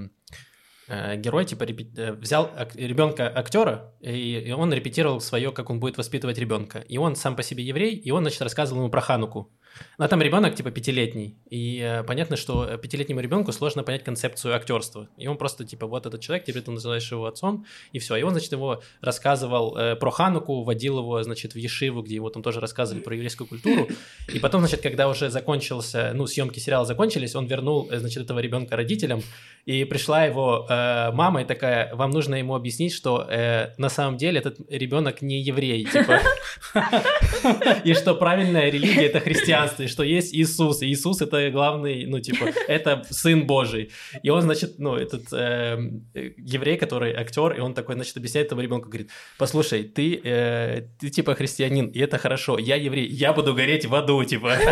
[0.87, 6.37] герой типа репе- э, взял ребенка актера, и он репетировал свое, как он будет воспитывать
[6.37, 6.79] ребенка.
[6.79, 9.51] И он сам по себе еврей, и он, значит, рассказывал ему про Хануку.
[9.97, 15.07] А там ребенок типа пятилетний, и э, понятно, что пятилетнему ребенку сложно понять концепцию актерства.
[15.17, 18.15] И он просто типа вот этот человек, теперь ты называешь его отцом, и все.
[18.15, 22.29] И он, значит, его рассказывал э, про Хануку, водил его, значит, в Ешиву, где его
[22.29, 23.87] там тоже рассказывали про еврейскую культуру.
[24.33, 28.39] И потом, значит, когда уже закончился, ну, съемки сериала закончились, он вернул, э, значит, этого
[28.39, 29.21] ребенка родителям,
[29.65, 34.17] и пришла его э, мама и такая, вам нужно ему объяснить, что э, на самом
[34.17, 36.19] деле этот ребенок не еврей, типа,
[37.83, 42.19] и что правильная религия это христианство, и что есть Иисус, и Иисус это главный, ну,
[42.19, 43.91] типа, это Сын Божий.
[44.23, 45.77] И он, значит, ну, этот э,
[46.13, 50.81] э, еврей, который актер, и он такой, значит, объясняет этому ребенку, говорит, послушай, ты, э,
[50.99, 54.55] ты типа христианин, и это хорошо, я еврей, я буду гореть в аду, типа.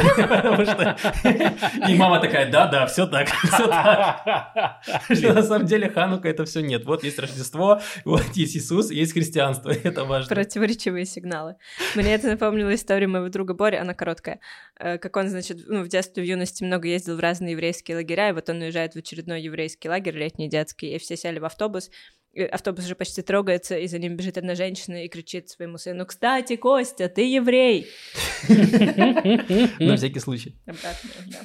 [1.90, 4.82] И мама такая, да-да, все так, все так.
[5.10, 6.86] Что на самом деле Ханука это все нет.
[6.86, 10.36] Вот есть Рождество, вот есть Иисус, есть христианство, это важно.
[10.36, 11.56] Противоречивые сигналы.
[11.96, 14.40] Мне это напомнило историю моего друга Бори, она короткая.
[14.84, 18.30] Э, Как он, значит, ну, в детстве, в юности много ездил в разные еврейские лагеря,
[18.30, 21.90] и вот он уезжает в очередной еврейский лагерь, летний детский, и все сели в автобус,
[22.52, 26.56] автобус уже почти трогается, и за ним бежит одна женщина и кричит своему сыну, «Кстати,
[26.58, 27.88] Костя, ты еврей!»
[29.80, 30.56] На всякий случай.
[30.66, 31.40] Обратно, да.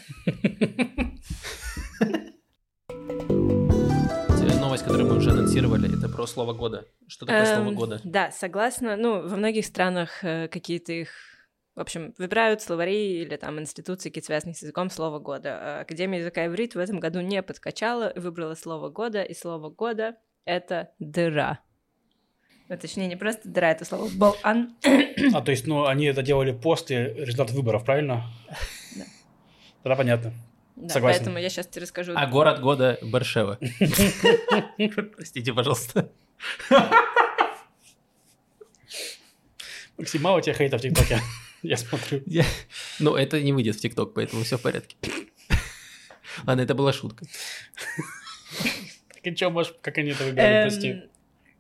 [4.38, 6.86] Те- Новость, которую мы уже анонсировали, это про слово года.
[7.06, 8.00] Что такое слово Эм, года?
[8.04, 8.96] Да, согласна.
[8.96, 11.10] Ну, во многих странах э, какие-то их,
[11.78, 15.82] в общем, выбирают словари или там институции, какие связанные с языком слова года.
[15.82, 20.16] Академия языка иврит в этом году не подкачала и выбрала слово года, и слово года—
[20.44, 21.60] это дыра.
[22.68, 24.76] Ну, точнее, не просто дыра, это слово болан.
[25.34, 28.24] А, то есть, ну, они это делали после результата выборов, правильно?
[28.96, 29.04] Да.
[29.84, 30.32] Тогда понятно.
[30.74, 31.18] Да, Согласен.
[31.20, 32.12] поэтому я сейчас тебе расскажу.
[32.16, 33.60] А город года Баршева.
[35.16, 36.10] Простите, пожалуйста.
[39.96, 41.20] Максим, мало у тебя хейта в ТикТоке.
[41.62, 42.22] Я смотрю.
[42.26, 42.44] Я-
[43.00, 44.96] Ну, это не выйдет в ТикТок, поэтому все в порядке.
[46.46, 47.24] Ладно, это была шутка.
[49.14, 50.88] Так и чё, можешь, как они это выбирали, прости?
[50.90, 51.02] Эм,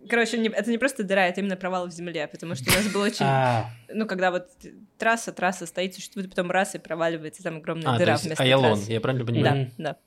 [0.08, 2.86] Короче, не- это не просто дыра, это именно провал в земле, потому что у нас
[2.92, 3.26] было очень...
[3.26, 4.48] А, Ну, когда вот
[4.96, 8.76] трасса, трасса стоит, существует, потом раз и проваливается, там огромная А, дыра есть вместо Айалон,
[8.76, 8.92] трассы.
[8.92, 9.72] я правильно понимаю?
[9.76, 9.98] Да,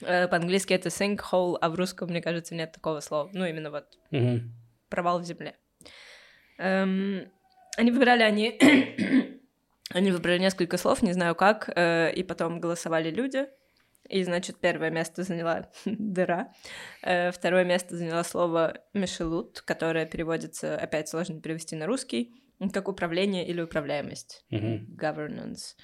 [0.00, 0.06] да.
[0.24, 3.30] Э, По-английски это sinkhole, а в русском, мне кажется, нет такого слова.
[3.32, 3.86] Ну, именно вот
[4.90, 5.56] провал в земле.
[6.58, 7.24] Эм,
[7.80, 8.58] они выбирали они...
[9.90, 13.46] они выбрали несколько слов, не знаю как, э, и потом голосовали люди.
[14.08, 16.52] И, значит, первое место заняла дыра.
[17.02, 23.46] Э, второе место заняла слово мешелут, которое переводится, опять сложно перевести на русский, как управление
[23.46, 24.44] или управляемость.
[24.50, 24.86] Мгм.
[25.00, 25.74] Governance.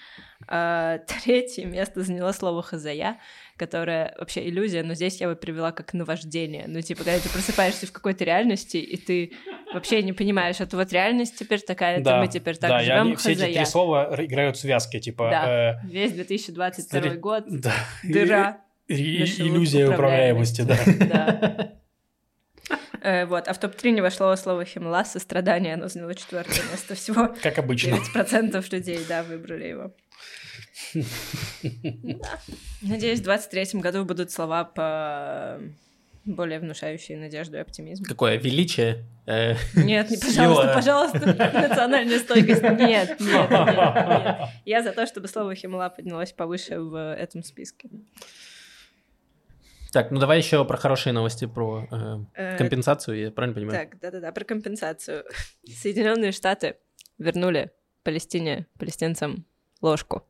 [0.47, 3.19] А, третье место заняло слово хазая,
[3.57, 6.65] которое вообще иллюзия, но здесь я бы привела как наваждение.
[6.67, 9.33] Ну, типа, когда ты просыпаешься в какой-то реальности, и ты
[9.73, 13.17] вообще не понимаешь, это вот реальность теперь такая, Да, мы теперь так да, живем, они
[13.17, 15.31] все эти три слова играют в связке, типа...
[15.31, 15.81] Да.
[15.83, 17.73] э, Весь 2022 Смотри, год, да.
[18.05, 20.77] дыра, И- иллюзия управляемости, да.
[20.99, 21.73] да.
[23.03, 27.35] Э, Вот, а в топ-3 не вошло слово химла, сострадание, оно заняло четвертое место всего.
[27.43, 27.97] Как обычно.
[28.15, 29.93] 9% людей, да, выбрали его.
[30.95, 32.41] Да.
[32.83, 35.59] Надеюсь, в 23 году будут слова по
[36.25, 38.05] более внушающие надежду и оптимизм.
[38.05, 39.05] Какое величие.
[39.27, 40.73] э, Нет, не, Сила.
[40.75, 42.63] пожалуйста, пожалуйста, национальная стойкость.
[42.63, 44.37] Нет, нет, нет, нет.
[44.65, 47.89] Я за то, чтобы слово химла поднялось повыше в этом списке.
[49.97, 53.79] Так, ну давай еще про хорошие новости, про э, Э, компенсацию, я правильно понимаю?
[53.79, 55.25] Так, да-да-да, про компенсацию.
[55.67, 56.77] Соединенные Штаты
[57.17, 57.71] вернули
[58.03, 59.47] Палестине, палестинцам
[59.81, 60.23] ложку.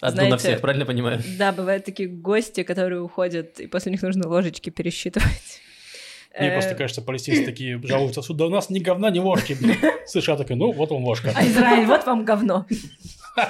[0.00, 1.22] Одну на знаете, всех, правильно понимаю?
[1.38, 5.60] Да, бывают такие гости, которые уходят, и после них нужно ложечки пересчитывать.
[6.36, 9.56] Мне Э, просто кажется, палестинцы такие жалуются, сюда у нас ни говна, ни ложки.
[10.08, 11.30] США такой, ну, вот вам ложка.
[11.32, 12.66] А Израиль, вот вам говно.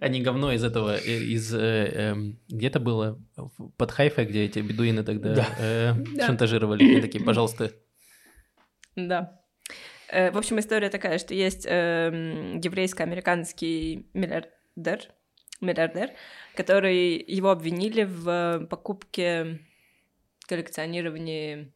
[0.00, 1.52] Они говно из этого, э, из...
[1.54, 3.20] э, эм, Где это было?
[3.76, 5.46] Под Хайфой, где эти бедуины тогда Да.
[5.58, 5.94] э,
[6.24, 6.84] шантажировали.
[6.84, 7.72] Они такие, пожалуйста.
[8.96, 9.40] Да.
[10.10, 15.08] В общем, история такая, что есть эм, еврейско-американский миллиардер,
[15.62, 16.10] миллиардер,
[16.54, 19.60] который его обвинили в покупке
[20.46, 21.72] коллекционировании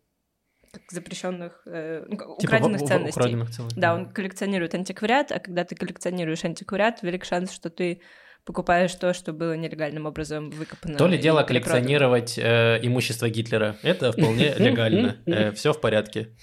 [0.72, 2.24] как запрещенных, э, ну, Типа
[2.56, 3.18] украденных в- ценностей.
[3.20, 3.80] украденных ценностей.
[3.80, 8.00] Да, он коллекционирует антиквариат, а когда ты коллекционируешь антиквариат, велик шанс, что ты
[8.44, 10.96] покупаешь то, что было нелегальным образом выкопано.
[10.98, 13.76] То ли дело коллекционировать э, имущество Гитлера.
[13.82, 15.16] Это вполне легально.
[15.54, 16.36] Все в порядке.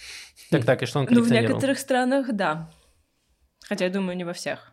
[0.52, 1.50] Так, так, и что он Ну, в коллекционировал?
[1.56, 2.70] некоторых странах, да.
[3.70, 4.73] Хотя, я думаю, не во всех.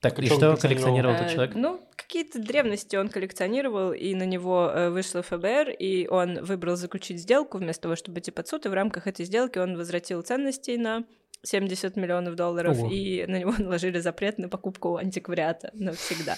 [0.00, 1.14] Так, и Что он что коллекционировал?
[1.14, 1.54] коллекционировал этот Э, человек?
[1.56, 7.20] Ну, какие-то древности он коллекционировал, и на него э, вышло ФБР, и он выбрал заключить
[7.20, 10.78] сделку вместо того, чтобы идти под суд, и в рамках этой сделки он возвратил ценностей
[10.78, 11.04] на
[11.42, 12.90] 70 миллионов долларов, Ого.
[12.90, 16.36] и на него наложили запрет на покупку антиквариата навсегда.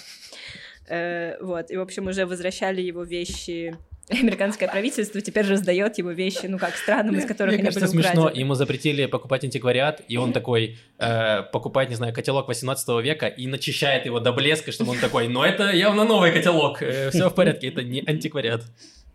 [0.89, 3.77] Э, Вот, и, в общем, уже возвращали его вещи...
[4.09, 8.03] Американское правительство теперь раздает его вещи, ну как, странам, из которых Мне они кажется, были
[8.03, 8.21] смешно.
[8.23, 8.39] украдены.
[8.41, 13.47] Ему запретили покупать антиквариат, и он такой э, покупает, не знаю, котелок 18 века и
[13.47, 17.69] начищает его до блеска, чтобы он такой, ну это явно новый котелок, все в порядке,
[17.69, 18.63] это не антиквариат.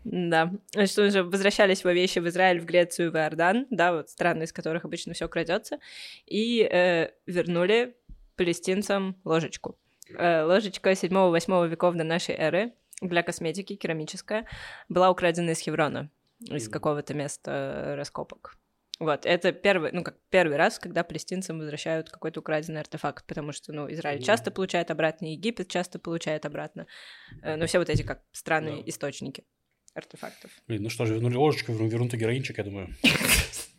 [0.04, 4.44] Да, значит, уже возвращались его вещи в Израиль, в Грецию, в Иордан, да, вот страны,
[4.44, 5.78] из которых обычно все крадется,
[6.24, 7.94] и э, вернули
[8.36, 9.76] палестинцам ложечку.
[10.16, 14.46] Э, ложечка 7-8 веков до нашей эры для косметики, керамическая,
[14.88, 18.56] была украдена из Хеврона, из какого-то места раскопок.
[19.00, 23.72] Вот, это первый, ну, как первый раз, когда палестинцам возвращают какой-то украденный артефакт, потому что,
[23.72, 26.86] ну, Израиль часто получает обратно, Египет часто получает обратно,
[27.42, 28.90] Э, но все вот эти как странные Да.
[28.90, 29.44] источники
[29.94, 30.50] артефактов.
[30.66, 32.88] Блин, ну что же, вернули ложечку, верну- вернут и героинчик, я думаю.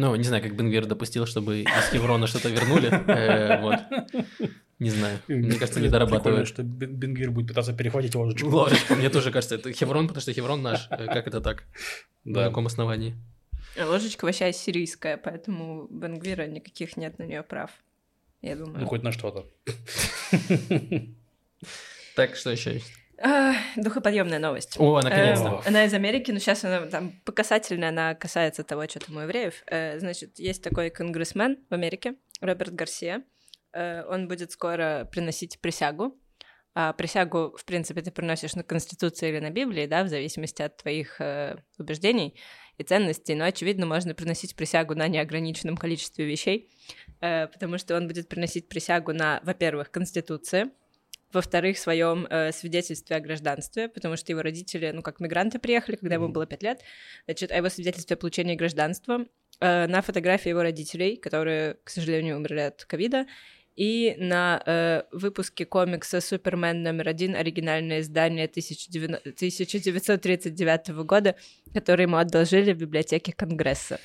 [0.00, 2.88] Ну, не знаю, как Бенгвер допустил, чтобы из Хеврона что-то вернули.
[2.88, 3.78] Э, Вот.
[4.78, 5.18] Не знаю.
[5.26, 6.46] Мне кажется, не дорабатывают.
[6.46, 8.48] что Бен- Бенгвир будет пытаться перехватить ложечку.
[8.48, 10.86] Ложечку, мне тоже кажется, это Хеврон, потому что Хеврон наш.
[10.90, 11.64] Э, Как это так?
[12.24, 12.48] На Да.
[12.48, 13.16] каком основании?
[13.76, 17.70] А Ложечка вообще сирийская, поэтому у Бенгвира никаких нет на нее прав.
[18.40, 18.78] Я думаю.
[18.80, 19.46] Ну, хоть на что-то.
[22.14, 22.92] Так, что еще есть?
[23.20, 24.76] А, духоподъемная новость.
[24.78, 25.48] О, наконец-то.
[25.48, 29.16] Эм, Она из Америки, но сейчас она там по касательной, она касается того, что там
[29.16, 29.62] у евреев.
[29.66, 33.24] Э, Значит, есть такой конгрессмен в Америке, Роберт Гарсия.
[33.72, 36.16] Э, Он будет скоро приносить присягу.
[36.74, 40.76] А присягу, в принципе, ты приносишь на Конституции или на Библии, да, в зависимости от
[40.76, 42.38] твоих э, убеждений
[42.76, 43.34] и ценностей.
[43.34, 46.70] Но, очевидно, можно приносить присягу на неограниченном количестве вещей,
[47.20, 50.70] э, потому что он будет приносить присягу на, во-первых, Конституции,
[51.32, 55.96] во-вторых, в своем э, свидетельстве о гражданстве, потому что его родители, ну, как мигранты приехали,
[55.96, 56.80] когда ему было пять лет,
[57.26, 59.26] значит, о его свидетельстве о получении гражданства
[59.60, 63.26] э, на фотографии его родителей, которые, к сожалению, умерли от ковида,
[63.78, 71.36] и на э, выпуске комикса «Супермен номер один» оригинальное издание 1939 года,
[71.72, 74.00] которое ему одолжили в библиотеке Конгресса.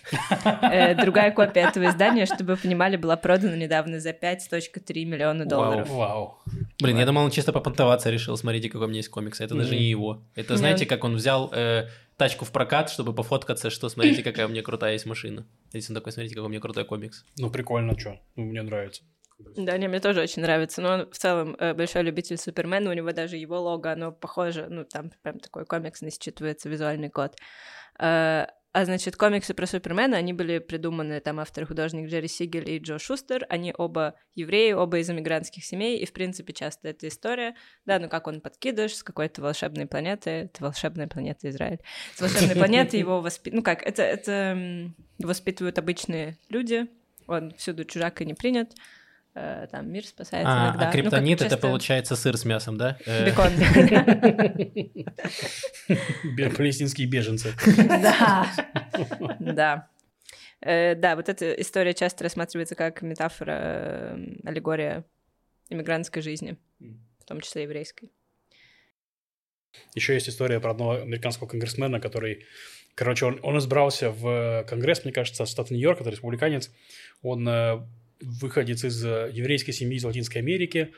[0.62, 5.90] Э, другая копия этого издания, чтобы вы понимали, была продана недавно за 5,3 миллиона долларов.
[5.90, 6.38] Вау.
[6.80, 8.38] Блин, я думал, он чисто попонтоваться решил.
[8.38, 9.42] Смотрите, какой у меня есть комикс.
[9.42, 10.22] Это даже не его.
[10.36, 14.50] Это, знаете, как он взял э, тачку в прокат, чтобы пофоткаться, что смотрите, какая у
[14.50, 15.48] меня крутая есть машина.
[15.72, 17.26] Здесь он такой, смотрите, какой у меня крутой комикс.
[17.40, 18.20] Ну, прикольно, что?
[18.36, 19.02] Ну, мне нравится.
[19.40, 20.82] Да, не, мне тоже очень нравится.
[20.82, 22.90] Но он в целом э, большой любитель Супермена.
[22.90, 24.68] У него даже его лого, оно похоже.
[24.70, 27.36] Ну, там прям такой комиксный считывается визуальный код.
[28.00, 32.80] Э, а значит, комиксы про Супермена, они были придуманы, там автор художник Джерри Сигель и
[32.80, 37.56] Джо Шустер, они оба евреи, оба из иммигрантских семей, и, в принципе, часто эта история,
[37.86, 41.82] да, ну как он подкидыш с какой-то волшебной планеты, это волшебная планета Израиль,
[42.16, 46.88] с волшебной планеты его воспитывают, ну как, это, это воспитывают обычные люди,
[47.28, 48.74] он всюду чужак и не принят,
[49.34, 50.90] там мир спасает а, иногда.
[50.90, 52.98] А криптонит ну, это получается сыр с мясом, да?
[53.06, 53.52] Э, Бекон.
[56.56, 57.54] Палестинские беженцы.
[57.78, 58.48] Да,
[59.40, 59.90] да.
[60.62, 65.04] Э, да, вот эта история часто рассматривается как метафора, аллегория
[65.70, 68.12] иммигрантской жизни, в том числе еврейской.
[69.96, 72.46] Еще есть история про одного американского конгрессмена, который,
[72.94, 76.70] короче, он, он избрался в Конгресс, мне кажется, в штат Нью-Йорк, это республиканец.
[77.24, 77.48] Он
[78.24, 80.92] выходец из э, еврейской семьи из Латинской Америки,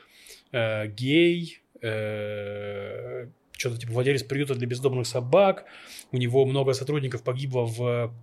[0.51, 5.65] э, гей, э, что-то типа владелец приюта для бездомных собак.
[6.11, 8.13] У него много сотрудников погибло в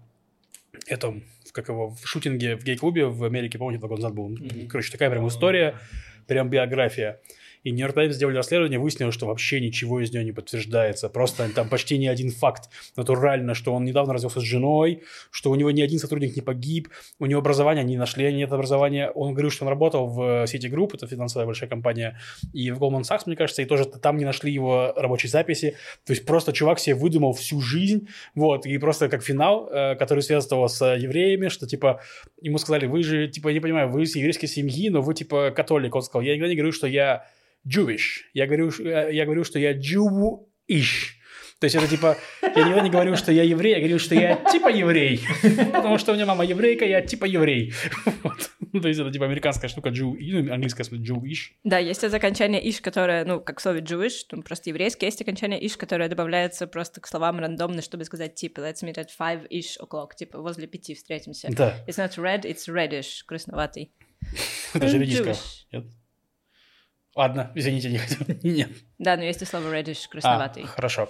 [0.87, 4.31] этом, в, как его, в шутинге в гей-клубе в Америке, помните, два года назад был.
[4.31, 4.67] Mm-hmm.
[4.69, 5.79] Короче, такая прям история,
[6.27, 7.21] прям биография.
[7.65, 11.09] И Нью-Йорк Таймс сделали расследование, выяснилось, что вообще ничего из нее не подтверждается.
[11.09, 15.55] Просто там почти ни один факт натурально, что он недавно развелся с женой, что у
[15.55, 16.89] него ни один сотрудник не погиб,
[17.19, 19.11] у него образование не нашли, нет образования.
[19.11, 22.19] Он говорил, что он работал в City Group, это финансовая большая компания,
[22.53, 25.77] и в Goldman Sachs, мне кажется, и тоже там не нашли его рабочей записи.
[26.05, 30.21] То есть просто чувак себе выдумал всю жизнь, вот, и просто как финал, э, который
[30.21, 32.01] связывал с евреями, что типа
[32.41, 35.53] ему сказали, вы же, типа, я не понимаю, вы из еврейской семьи, но вы типа
[35.55, 35.95] католик.
[35.95, 37.27] Он сказал, я никогда не говорю, что я
[37.67, 38.23] Jewish.
[38.35, 41.19] Я говорю, э, я говорю, что я Jewish.
[41.63, 44.35] То есть это типа, я никогда не говорю, что я еврей, я говорю, что я
[44.35, 45.21] типа еврей.
[45.73, 47.73] Потому что у меня мама еврейка, я типа еврей.
[48.25, 48.51] Вот.
[48.73, 51.53] Ну, то есть это типа американская штука, Jew, ну, английская смысле Jewish.
[51.63, 55.21] Да, есть это окончание иш, которое, ну, как в слове Jewish, там просто еврейское, есть
[55.23, 59.79] окончание иш, которое добавляется просто к словам рандомно, чтобы сказать типа let's meet at five-ish
[59.79, 61.49] o'clock, типа возле пяти встретимся.
[61.53, 61.77] Да.
[61.87, 63.93] It's not red, it's reddish, красноватый.
[64.75, 65.37] Это же редиска.
[65.71, 65.85] Нет?
[67.15, 68.27] Ладно, извините, не хотел.
[68.43, 68.71] Нет.
[68.99, 70.65] Да, но есть и слово reddish, красноватый.
[70.65, 71.09] А, хорошо.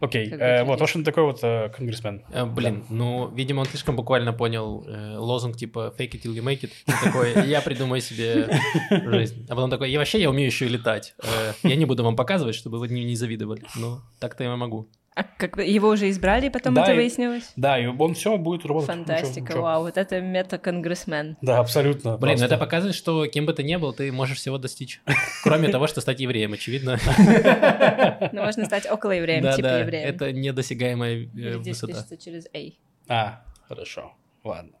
[0.00, 2.24] Окей, э, вот, в общем, такой вот э, конгрессмен.
[2.30, 2.94] Э, блин, да.
[2.94, 6.72] ну, видимо, он слишком буквально понял э, лозунг типа fake it till you make it.
[7.02, 8.48] такой, я придумаю себе
[8.90, 9.46] жизнь.
[9.48, 11.14] А потом такой, я вообще, я умею еще и летать.
[11.22, 13.62] Э, я не буду вам показывать, чтобы вы не, не завидовали.
[13.76, 14.88] Но так-то я могу.
[15.18, 17.50] А как его уже избрали, потом да, это и, выяснилось?
[17.56, 18.90] Да, и он все будет работать.
[18.90, 19.62] Фантастика, ничего, ничего.
[19.62, 21.38] вау, вот это мета-конгрессмен.
[21.40, 22.18] Да, абсолютно.
[22.18, 22.44] Блин, просто.
[22.44, 25.00] это показывает, что кем бы ты ни был, ты можешь всего достичь.
[25.42, 26.98] Кроме того, что стать евреем, очевидно.
[28.32, 30.08] Ну, можно стать около евреем, типа евреем.
[30.08, 31.92] это недосягаемая э, Здесь высота.
[31.92, 32.72] пишется через A.
[33.08, 34.12] А, хорошо,
[34.44, 34.76] ладно.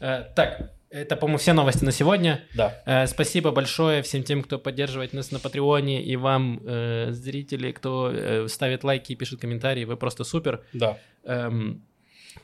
[0.00, 2.44] Э, Так, это, по-моему, все новости на сегодня.
[2.54, 2.82] Да.
[2.86, 8.10] Э, Спасибо большое всем тем, кто поддерживает нас на Патреоне, и вам, э, зрители, кто
[8.12, 9.84] э, ставит лайки и пишет комментарии.
[9.84, 10.62] Вы просто супер.
[10.72, 10.98] Да.
[11.24, 11.82] Эм,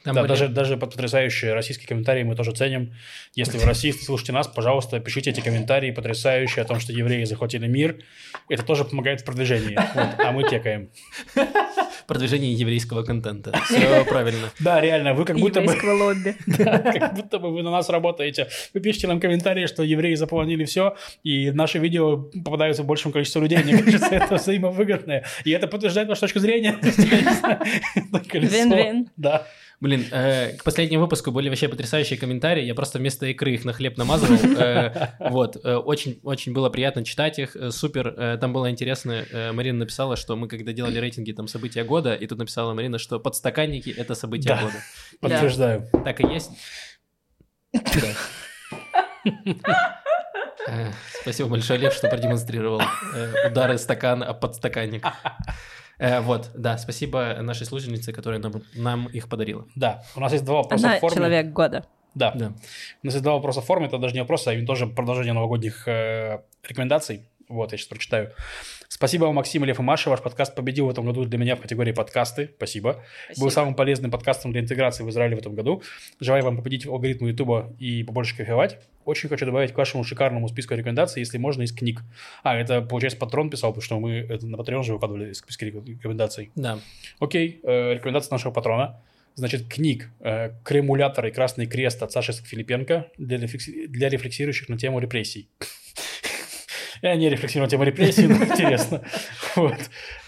[0.05, 2.95] там да, были- даже, даже под потрясающие российские комментарии мы тоже ценим.
[3.35, 7.67] Если вы расисты, слушайте нас, пожалуйста, пишите эти комментарии потрясающие о том, что евреи захватили
[7.67, 7.99] мир.
[8.49, 9.79] Это тоже помогает в продвижении.
[9.95, 10.91] Вот, а мы текаем.
[12.11, 13.53] продвижение еврейского контента.
[13.67, 14.51] Все правильно.
[14.59, 15.67] Да, реально, вы как будто бы...
[15.67, 16.35] Еврейского лобби.
[16.99, 18.49] Как будто бы вы на нас работаете.
[18.75, 23.63] Вы пишете нам комментарии, что евреи заполонили все, и наши видео попадаются большему количеству людей.
[23.63, 25.23] Мне кажется, это взаимовыгодно.
[25.45, 26.77] И это подтверждает вашу точку зрения.
[28.33, 29.09] Вин-вин.
[29.17, 29.47] Да.
[29.81, 32.63] Блин, э, к последнему выпуску были вообще потрясающие комментарии.
[32.65, 34.37] Я просто вместо икры их на хлеб намазывал.
[34.61, 37.57] Э, вот, э, очень, очень было приятно читать их.
[37.57, 38.09] Э, супер.
[38.09, 39.25] Э, там было интересно.
[39.31, 42.99] Э, Марина написала, что мы когда делали рейтинги там события года, и тут написала Марина,
[42.99, 44.61] что подстаканники это события Да.
[44.63, 44.77] года.
[45.21, 45.89] Подтверждаю.
[46.05, 46.51] Так и есть.
[50.69, 50.91] Э,
[51.23, 52.83] Спасибо большое, Лев, что продемонстрировал
[53.15, 55.05] э, удары стакана об подстаканник.
[56.01, 59.67] Э, Вот, да, спасибо нашей слушательнице, которая нам, нам их подарила.
[59.77, 60.03] Да.
[60.17, 61.17] У нас есть два вопроса Она в форме.
[61.17, 61.85] человек года.
[62.15, 62.33] Да.
[62.35, 62.47] Да.
[63.03, 63.87] У нас есть два вопроса в форме.
[63.87, 67.29] Это даже не вопросы, а именно тоже продолжение новогодних э, рекомендаций.
[67.49, 68.33] Вот, я сейчас прочитаю.
[68.93, 70.11] Спасибо вам, Максим, Лев и Маша.
[70.11, 72.51] Ваш подкаст победил в этом году для меня в категории подкасты.
[72.57, 73.03] Спасибо.
[73.27, 73.45] Спасибо.
[73.45, 75.83] Был самым полезным подкастом для интеграции в Израиле в этом году.
[76.19, 78.79] Желаю вам победить алгоритмы Ютуба и побольше кайфовать.
[79.05, 82.03] Очень хочу добавить к вашему шикарному списку рекомендаций, если можно, из книг.
[82.43, 86.51] А, это, получается, патрон писал, потому что мы это на Patreon же выкладывали списки рекомендаций.
[86.57, 86.81] Да.
[87.21, 89.01] Окей, э, рекомендация нашего патрона.
[89.37, 94.77] Значит, книг э, «Кремулятор» и «Красный крест» от Саши Филипенко для, рефлекси- для рефлексирующих на
[94.77, 95.49] тему репрессий.
[97.03, 99.03] Я не рефлексирую на тему репрессий, но интересно.
[99.57, 99.79] Вот.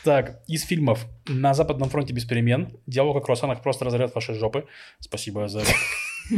[0.05, 4.66] Так, из фильмов «На Западном фронте без перемен», «Диалог о круассанах просто разорвет ваши жопы».
[4.99, 5.61] Спасибо за...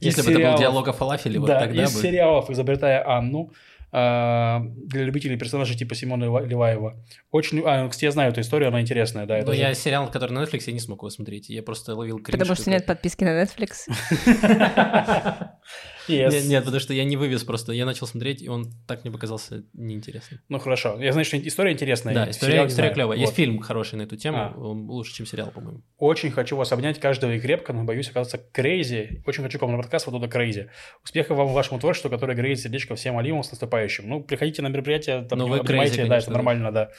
[0.00, 2.02] Если Из бы это был диалог о фалафеле, вот да, тогда из бы...
[2.02, 3.52] сериалов «Изобретая Анну»,
[3.90, 7.02] а, для любителей персонажей типа Симона Лева- Леваева.
[7.30, 7.62] Очень...
[7.64, 9.38] А, ну, кстати, я знаю эту историю, она интересная, да.
[9.38, 11.48] это Но же- я сериал, который на Netflix, я не смог его смотреть.
[11.48, 12.38] Я просто ловил кринж.
[12.38, 13.88] Потому что нет подписки на Netflix.
[16.08, 16.30] Yes.
[16.30, 17.72] Нет, нет, потому что я не вывез просто.
[17.72, 20.40] Я начал смотреть, и он так мне показался неинтересным.
[20.48, 21.00] Ну хорошо.
[21.00, 22.14] Я знаю, что история интересная.
[22.14, 23.18] Да, история, история клевая.
[23.18, 23.22] Вот.
[23.22, 24.54] Есть фильм хороший на эту тему, А.
[24.56, 25.82] он лучше, чем сериал, по-моему.
[25.98, 29.22] Очень хочу вас обнять каждого и крепко, но боюсь оказаться crazy.
[29.26, 30.70] Очень хочу к вам на подкаст вот туда crazy.
[31.04, 34.08] Успехов вам в вашем творчеству, которое греет сердечко всем олимам с наступающим.
[34.08, 36.90] Ну, приходите на мероприятие, там Ну, вы обнимайте, crazy, да, конечно, это нормально, да.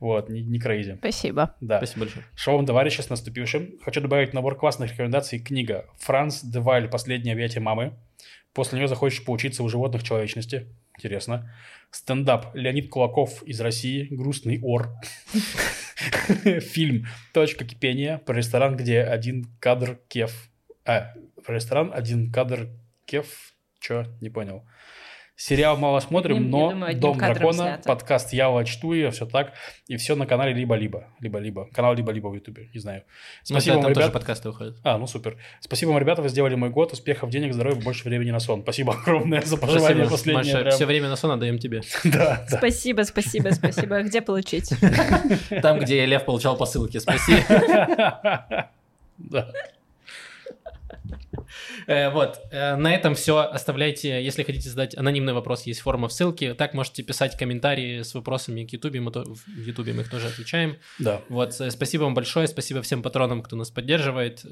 [0.00, 0.96] Вот, не, не crazy.
[0.98, 1.54] Спасибо.
[1.60, 1.78] Да.
[1.78, 2.24] Спасибо большое.
[2.34, 3.78] Шоу товарища с наступившим.
[3.82, 5.38] Хочу добавить набор классных рекомендаций.
[5.38, 6.88] Книга «Франс де Вааль.
[6.88, 7.92] Последнее объятие мамы».
[8.52, 10.66] После нее захочешь поучиться у животных человечности.
[10.96, 11.54] Интересно.
[11.90, 12.54] Стендап.
[12.54, 14.08] Леонид Кулаков из России.
[14.10, 14.90] Грустный ор.
[16.60, 20.50] Фильм «Точка кипения» про ресторан, где один кадр кеф.
[20.84, 22.68] А, про ресторан один кадр
[23.04, 23.54] кеф.
[23.80, 24.06] Чё?
[24.20, 24.64] Не понял.
[25.40, 27.82] Сериал мало смотрим, но думаю, Дом дракона, снято.
[27.84, 29.52] подкаст Ява Чтуя, все так.
[29.86, 31.14] И все на канале либо-либо.
[31.20, 31.68] Либо-либо.
[31.72, 32.70] Канал либо-либо в Ютубе.
[32.74, 33.04] Не знаю.
[33.48, 34.14] Ну, Спасибо там вам, тоже ребят.
[34.14, 34.78] подкасты выходят.
[34.82, 35.38] А, ну супер.
[35.60, 36.92] Спасибо вам, ребята, вы сделали мой год.
[36.92, 38.62] Успехов, денег, здоровья, больше времени на сон.
[38.62, 40.54] Спасибо огромное за пожелание Спасибо, последнее.
[40.54, 40.62] Маша.
[40.64, 40.74] прям.
[40.74, 41.82] Все время на сон отдаем тебе.
[42.02, 42.56] Да, да.
[42.58, 44.02] Спасибо, спасибо, спасибо.
[44.02, 44.72] Где получить?
[45.62, 46.98] Там, где Лев получал посылки.
[46.98, 47.44] Спасибо.
[49.18, 49.52] Да.
[51.86, 53.38] Э, Вот, э, на этом все.
[53.38, 56.54] Оставляйте, если хотите задать анонимный вопрос, есть форма в ссылке.
[56.54, 60.76] Так можете писать комментарии с вопросами к Ютубе, мы в Ютубе мы их тоже отвечаем.
[60.98, 61.22] Да.
[61.28, 64.44] Вот, э, спасибо вам большое, спасибо всем патронам, кто нас поддерживает.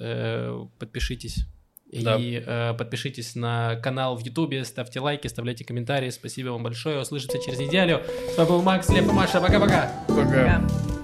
[0.79, 1.47] Подпишитесь.
[1.93, 2.17] Да.
[2.17, 6.11] И э, подпишитесь на канал в Ютубе, ставьте лайки, оставляйте комментарии.
[6.11, 7.01] Спасибо вам большое.
[7.01, 8.03] Услышимся через неделю.
[8.35, 9.41] С вами был Макс, Лев и Маша.
[9.41, 9.93] Пока-пока.
[10.09, 10.25] Пока.
[10.25, 10.96] Пока.